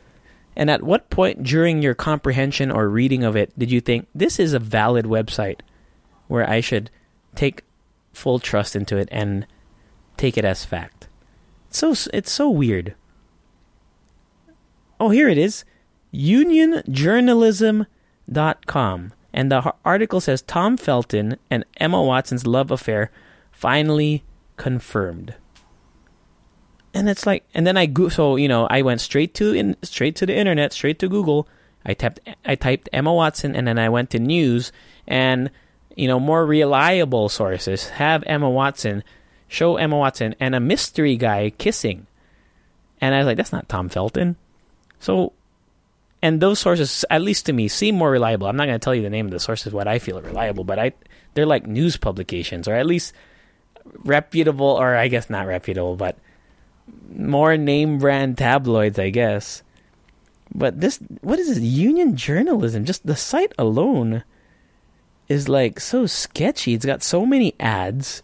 And 0.56 0.72
at 0.72 0.84
what 0.84 1.10
point 1.10 1.44
during 1.44 1.82
your 1.82 1.94
comprehension 1.94 2.72
or 2.72 2.90
reading 2.90 3.24
of 3.24 3.36
it 3.36 3.58
did 3.58 3.72
you 3.72 3.80
think 3.80 4.08
this 4.16 4.40
is 4.40 4.54
a 4.54 4.60
valid 4.60 5.06
website 5.06 5.60
where 6.28 6.50
I 6.50 6.62
should 6.62 6.90
take 7.36 7.64
full 8.12 8.40
trust 8.40 8.76
into 8.76 8.98
it 8.98 9.08
and 9.12 9.46
take 10.18 10.38
it 10.38 10.46
as 10.46 10.66
fact? 10.66 11.08
It's 11.68 11.78
so 11.78 11.94
it's 12.12 12.32
so 12.32 12.50
weird. 12.50 12.96
Oh, 15.00 15.10
here 15.10 15.30
it 15.30 15.38
is. 15.38 15.64
unionjournalism.com. 16.14 19.14
And 19.34 19.52
the 19.52 19.74
article 19.86 20.20
says 20.20 20.42
Tom 20.42 20.78
Felton 20.78 21.38
and 21.52 21.64
Emma 21.78 22.02
Watson's 22.02 22.48
love 22.48 22.72
affair 22.72 23.12
finally 23.52 24.24
confirmed. 24.56 25.36
And 26.94 27.10
it's 27.10 27.26
like, 27.26 27.44
and 27.54 27.68
then 27.68 27.78
I 27.78 27.86
go, 27.86 28.10
so 28.10 28.36
you 28.36 28.48
know, 28.48 28.68
I 28.70 28.82
went 28.82 29.02
straight 29.02 29.34
to 29.36 29.54
in 29.54 29.76
straight 29.84 30.16
to 30.18 30.26
the 30.26 30.36
internet, 30.36 30.74
straight 30.74 31.00
to 31.00 31.08
Google. 31.08 31.48
I 31.86 31.94
typed 31.94 32.20
I 32.46 32.56
typed 32.56 32.90
Emma 32.92 33.14
Watson, 33.14 33.56
and 33.56 33.68
then 33.68 33.78
I 33.78 33.90
went 33.90 34.10
to 34.12 34.20
news, 34.20 34.72
and 35.08 35.52
you 35.96 36.08
know, 36.08 36.20
more 36.20 36.46
reliable 36.46 37.30
sources 37.30 37.90
have 37.90 38.24
Emma 38.26 38.50
Watson 38.50 39.04
show 39.48 39.78
Emma 39.78 39.98
Watson 39.98 40.36
and 40.40 40.54
a 40.56 40.60
mystery 40.60 41.16
guy 41.16 41.52
kissing, 41.52 42.08
and 43.00 43.16
I 43.16 43.20
was 43.20 43.28
like, 43.28 43.38
that's 43.38 43.54
not 43.54 43.70
Tom 43.70 43.90
Felton. 43.90 44.36
So 45.00 45.34
and 46.22 46.42
those 46.42 46.60
sources, 46.60 47.06
at 47.10 47.22
least 47.22 47.46
to 47.46 47.54
me, 47.54 47.68
seem 47.68 47.96
more 47.96 48.10
reliable. 48.10 48.48
I'm 48.48 48.58
not 48.58 48.66
going 48.66 48.80
to 48.80 48.84
tell 48.84 48.96
you 48.96 49.04
the 49.04 49.10
name 49.10 49.28
of 49.28 49.32
the 49.32 49.40
sources 49.40 49.72
what 49.72 49.88
I 49.88 50.00
feel 50.00 50.18
are 50.18 50.24
reliable, 50.24 50.64
but 50.64 50.80
I 50.80 50.94
they're 51.34 51.46
like 51.46 51.68
news 51.68 51.98
publications 51.98 52.68
or 52.68 52.74
at 52.74 52.86
least 52.86 53.14
reputable, 54.04 54.68
or 54.68 54.96
I 54.96 55.08
guess 55.08 55.30
not 55.30 55.48
reputable, 55.48 55.96
but 55.96 56.18
more 57.10 57.58
name 57.58 57.98
brand 57.98 58.38
tabloids, 58.38 59.00
I 59.00 59.10
guess. 59.10 59.64
But 60.54 60.80
this, 60.80 61.00
what 61.22 61.40
is 61.40 61.48
this? 61.50 61.60
Union 61.60 62.16
journalism? 62.16 62.86
Just 62.86 63.06
the 63.06 63.16
site 63.16 63.54
alone 63.58 64.24
is 65.28 65.50
like 65.50 65.80
so 65.80 66.06
sketchy. 66.06 66.74
It's 66.74 66.86
got 66.86 67.04
so 67.04 67.26
many 67.26 67.54
ads. 67.60 68.24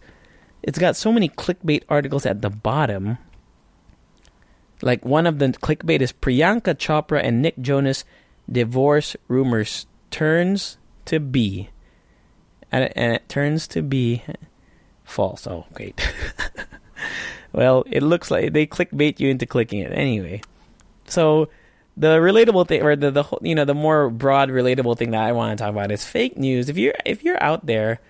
It's 0.62 0.78
got 0.78 0.96
so 0.96 1.12
many 1.12 1.28
clickbait 1.28 1.84
articles 1.88 2.24
at 2.24 2.40
the 2.40 2.50
bottom. 2.50 3.18
Like 4.80 5.04
one 5.04 5.26
of 5.26 5.38
the 5.38 5.48
clickbait 5.48 6.00
is 6.00 6.12
Priyanka 6.12 6.74
Chopra 6.74 7.22
and 7.22 7.42
Nick 7.42 7.58
Jonas 7.60 8.04
divorce 8.50 9.16
rumors 9.28 9.86
turns 10.10 10.78
to 11.06 11.20
be, 11.20 11.70
and 12.70 12.84
it, 12.84 12.92
and 12.96 13.12
it 13.14 13.28
turns 13.28 13.66
to 13.68 13.82
be 13.82 14.22
false. 15.04 15.46
Oh, 15.46 15.66
great. 15.74 16.00
well, 17.54 17.84
it 17.86 18.02
looks 18.02 18.32
like 18.32 18.52
they 18.52 18.66
clickbait 18.66 19.20
you 19.20 19.28
into 19.28 19.46
clicking 19.46 19.78
it 19.78 19.92
anyway. 19.92 20.42
So 21.06 21.48
the 21.96 22.18
relatable 22.18 22.66
thing, 22.66 22.82
or 22.82 22.96
the 22.96 23.12
the 23.12 23.22
whole, 23.22 23.38
you 23.42 23.54
know 23.54 23.64
the 23.64 23.74
more 23.74 24.10
broad 24.10 24.50
relatable 24.50 24.98
thing 24.98 25.12
that 25.12 25.22
I 25.22 25.30
want 25.30 25.56
to 25.56 25.62
talk 25.62 25.70
about 25.70 25.92
is 25.92 26.04
fake 26.04 26.36
news. 26.36 26.68
If 26.68 26.76
you're 26.76 26.94
if 27.04 27.22
you're 27.22 27.40
out 27.40 27.64
there 27.64 28.00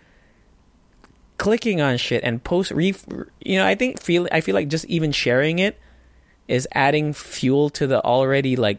clicking 1.37 1.83
on 1.83 1.99
shit 1.99 2.25
and 2.25 2.43
post 2.43 2.71
re, 2.71 2.95
you 3.45 3.59
know 3.59 3.67
I 3.67 3.75
think 3.75 4.01
feel 4.01 4.27
I 4.33 4.41
feel 4.41 4.55
like 4.55 4.69
just 4.69 4.87
even 4.87 5.13
sharing 5.13 5.59
it 5.59 5.79
is 6.49 6.67
adding 6.73 7.13
fuel 7.13 7.69
to 7.71 7.87
the 7.87 8.03
already 8.03 8.57
like 8.57 8.79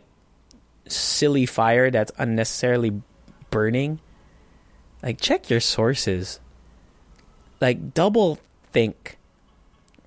silly 0.88 1.46
fire 1.46 1.92
that's 1.92 2.12
unnecessarily 2.18 3.04
burning. 3.52 4.00
Like 5.04 5.22
check 5.22 5.52
your 5.52 5.60
sources. 5.60 6.40
Like 7.62 7.94
double 7.94 8.40
think 8.72 9.20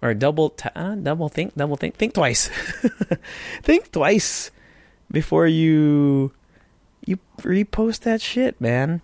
or 0.02 0.14
double 0.14 0.50
t- 0.50 0.68
uh, 0.74 0.94
double 0.94 1.28
think, 1.28 1.54
double 1.56 1.76
think, 1.76 1.96
think 1.96 2.14
twice. 2.14 2.48
think 3.62 3.90
twice 3.90 4.50
before 5.10 5.46
you 5.46 6.32
you 7.04 7.18
repost 7.38 8.00
that 8.00 8.20
shit, 8.20 8.60
man. 8.60 9.00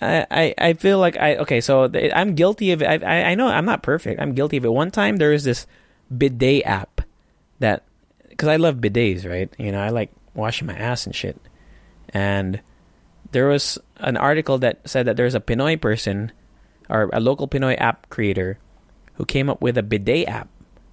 I, 0.00 0.26
I, 0.30 0.54
I 0.58 0.72
feel 0.72 0.98
like 0.98 1.16
I 1.16 1.36
okay 1.36 1.60
so 1.60 1.90
I'm 1.94 2.34
guilty 2.34 2.72
of 2.72 2.82
it. 2.82 2.86
I 2.86 3.32
I 3.32 3.34
know 3.34 3.46
I'm 3.46 3.64
not 3.64 3.82
perfect. 3.82 4.20
I'm 4.20 4.34
guilty 4.34 4.56
of 4.56 4.64
it. 4.64 4.72
One 4.72 4.90
time 4.90 5.16
there 5.16 5.30
was 5.30 5.44
this 5.44 5.66
bidet 6.10 6.66
app 6.66 7.00
that 7.60 7.84
because 8.28 8.48
I 8.48 8.56
love 8.56 8.76
bidets, 8.76 9.28
right? 9.28 9.52
You 9.58 9.70
know, 9.70 9.80
I 9.80 9.90
like 9.90 10.10
washing 10.34 10.66
my 10.66 10.74
ass 10.74 11.06
and 11.06 11.14
shit. 11.14 11.38
And 12.08 12.60
there 13.30 13.46
was 13.46 13.78
an 13.98 14.16
article 14.16 14.58
that 14.58 14.80
said 14.88 15.06
that 15.06 15.16
there's 15.16 15.34
a 15.34 15.40
Pinoy 15.40 15.80
person 15.80 16.32
or 16.90 17.08
a 17.12 17.20
local 17.20 17.46
Pinoy 17.46 17.80
app 17.80 18.08
creator 18.10 18.58
who 19.14 19.24
came 19.24 19.48
up 19.48 19.60
with 19.60 19.76
a 19.78 19.82
bidet 19.82 20.28
app 20.28 20.48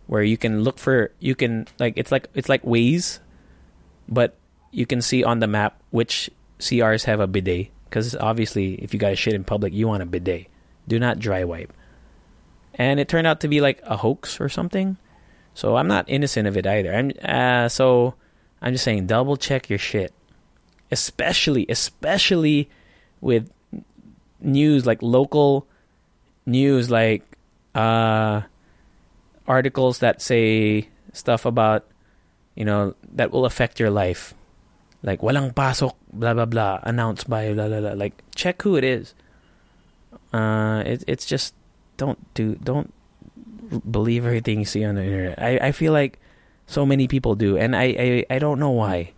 where 0.08 0.24
you 0.24 0.38
can 0.38 0.64
look 0.64 0.80
for 0.80 1.12
you 1.20 1.36
can 1.36 1.68
like 1.78 1.94
it's 1.96 2.12
like 2.12 2.30
it's 2.34 2.50
like 2.50 2.64
Waze, 2.64 3.20
but 4.08 4.36
you 4.72 4.86
can 4.86 5.02
see 5.02 5.24
on 5.24 5.40
the 5.40 5.48
map 5.48 5.82
which 5.92 6.30
CRs 6.60 7.06
have 7.06 7.20
a 7.20 7.28
bidet 7.28 7.70
because 7.86 8.16
obviously 8.16 8.76
if 8.76 8.94
you 8.94 9.00
guys 9.00 9.18
shit 9.20 9.34
in 9.34 9.44
public 9.44 9.74
you 9.74 9.88
want 9.88 10.04
a 10.04 10.06
bidet. 10.06 10.48
Do 10.88 11.00
not 11.00 11.20
dry 11.20 11.44
wipe. 11.44 11.72
And 12.74 13.00
it 13.00 13.08
turned 13.08 13.28
out 13.28 13.42
to 13.42 13.48
be 13.48 13.62
like 13.62 13.80
a 13.84 13.98
hoax 13.98 14.42
or 14.42 14.50
something. 14.50 14.98
So 15.54 15.76
I'm 15.76 15.88
not 15.88 16.06
innocent 16.08 16.48
of 16.48 16.58
it 16.58 16.66
either. 16.66 16.94
I'm 16.94 17.12
uh, 17.24 17.70
so 17.70 18.16
I'm 18.62 18.74
just 18.74 18.84
saying 18.84 19.08
double 19.08 19.38
check 19.38 19.70
your 19.70 19.80
shit. 19.80 20.14
Especially 20.92 21.68
especially 21.70 22.70
with 23.22 23.52
news 24.42 24.86
like 24.86 25.02
local 25.02 25.68
news 26.46 26.90
like 26.90 27.29
uh 27.76 28.42
articles 29.48 30.00
that 30.00 30.22
say 30.22 30.88
stuff 31.14 31.46
about 31.46 31.86
you 32.56 32.66
know 32.66 32.96
that 33.14 33.32
will 33.32 33.46
affect 33.46 33.80
your 33.80 33.90
life. 33.90 34.34
Like 35.02 35.22
walang 35.22 35.54
pasok 35.54 35.96
blah 36.12 36.34
blah 36.34 36.46
blah 36.46 36.80
announced 36.84 37.30
by 37.30 37.54
blah 37.54 37.68
blah 37.68 37.80
blah. 37.80 37.94
Like 37.94 38.22
check 38.36 38.62
who 38.62 38.76
it 38.76 38.84
is. 38.84 39.14
Uh 40.34 40.84
it, 40.86 41.04
it's 41.08 41.26
just 41.26 41.56
don't 41.98 42.20
do 42.34 42.56
don't 42.56 42.94
believe 43.90 44.26
everything 44.26 44.60
you 44.60 44.66
see 44.66 44.84
on 44.84 44.96
the 44.96 45.04
internet. 45.04 45.40
I 45.40 45.70
i 45.70 45.72
feel 45.72 45.94
like 45.94 46.20
so 46.68 46.86
many 46.86 47.08
people 47.08 47.34
do 47.34 47.58
and 47.58 47.76
i 47.76 48.26
i, 48.30 48.36
I 48.36 48.38
don't 48.40 48.60
know 48.60 48.72
why. 48.72 49.14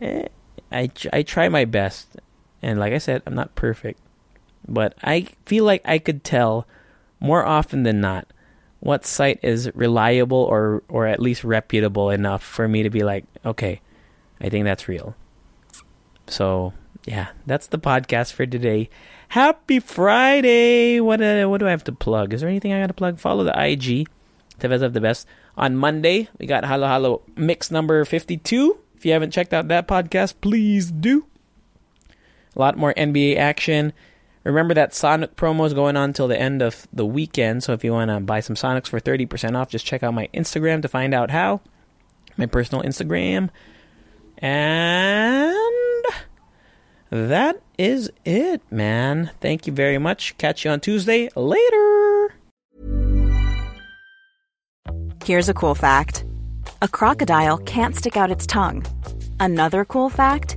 Eh, 0.00 0.26
i 0.70 0.90
i 1.12 1.22
try 1.22 1.48
my 1.48 1.64
best 1.64 2.16
and 2.60 2.80
like 2.80 2.92
i 2.92 2.98
said 2.98 3.22
i'm 3.26 3.34
not 3.34 3.54
perfect. 3.54 4.00
But 4.66 4.94
i 5.02 5.28
feel 5.46 5.64
like 5.64 5.82
i 5.84 5.98
could 5.98 6.24
tell 6.24 6.66
more 7.22 7.46
often 7.46 7.84
than 7.84 8.00
not 8.00 8.26
what 8.80 9.06
site 9.06 9.38
is 9.42 9.70
reliable 9.76 10.42
or 10.42 10.82
or 10.88 11.06
at 11.06 11.20
least 11.20 11.44
reputable 11.44 12.10
enough 12.10 12.42
for 12.42 12.66
me 12.66 12.82
to 12.82 12.90
be 12.90 13.04
like, 13.04 13.24
okay, 13.46 13.80
I 14.40 14.48
think 14.48 14.64
that's 14.64 14.88
real. 14.88 15.14
So 16.26 16.72
yeah, 17.06 17.28
that's 17.46 17.68
the 17.68 17.78
podcast 17.78 18.32
for 18.32 18.44
today. 18.44 18.90
Happy 19.28 19.78
Friday! 19.78 21.00
What 21.00 21.22
uh, 21.22 21.46
what 21.46 21.58
do 21.58 21.68
I 21.68 21.70
have 21.70 21.84
to 21.84 21.92
plug? 21.92 22.34
Is 22.34 22.40
there 22.40 22.50
anything 22.50 22.72
I 22.72 22.80
got 22.80 22.88
to 22.88 22.94
plug? 22.94 23.20
Follow 23.20 23.44
the 23.44 23.54
IG, 23.56 24.08
Tevez 24.58 24.82
of 24.82 24.92
the 24.92 25.00
Best. 25.00 25.26
On 25.56 25.76
Monday, 25.76 26.28
we 26.38 26.46
got 26.46 26.64
Halo 26.64 26.88
Halo 26.88 27.22
Mix 27.36 27.70
number 27.70 28.04
52. 28.04 28.78
If 28.96 29.06
you 29.06 29.12
haven't 29.12 29.30
checked 29.30 29.52
out 29.52 29.68
that 29.68 29.86
podcast, 29.86 30.34
please 30.40 30.90
do. 30.90 31.26
A 32.56 32.58
lot 32.58 32.76
more 32.76 32.92
NBA 32.94 33.36
action. 33.36 33.92
Remember 34.44 34.74
that 34.74 34.90
Sanuk 34.90 35.34
promo 35.34 35.66
is 35.66 35.74
going 35.74 35.96
on 35.96 36.12
till 36.12 36.28
the 36.28 36.38
end 36.38 36.62
of 36.62 36.88
the 36.92 37.06
weekend. 37.06 37.62
So 37.62 37.72
if 37.72 37.84
you 37.84 37.92
want 37.92 38.10
to 38.10 38.20
buy 38.20 38.40
some 38.40 38.56
Sanuks 38.56 38.88
for 38.88 39.00
30% 39.00 39.56
off, 39.56 39.68
just 39.68 39.86
check 39.86 40.02
out 40.02 40.14
my 40.14 40.28
Instagram 40.34 40.82
to 40.82 40.88
find 40.88 41.14
out 41.14 41.30
how. 41.30 41.60
My 42.36 42.46
personal 42.46 42.82
Instagram. 42.82 43.50
And 44.38 45.54
that 47.10 47.60
is 47.78 48.10
it, 48.24 48.62
man. 48.70 49.30
Thank 49.40 49.66
you 49.66 49.72
very 49.72 49.98
much. 49.98 50.36
Catch 50.38 50.64
you 50.64 50.70
on 50.70 50.80
Tuesday. 50.80 51.28
Later. 51.36 52.34
Here's 55.24 55.48
a 55.48 55.54
cool 55.54 55.76
fact 55.76 56.24
a 56.80 56.88
crocodile 56.88 57.58
can't 57.58 57.94
stick 57.94 58.16
out 58.16 58.32
its 58.32 58.44
tongue. 58.44 58.84
Another 59.38 59.84
cool 59.84 60.10
fact 60.10 60.56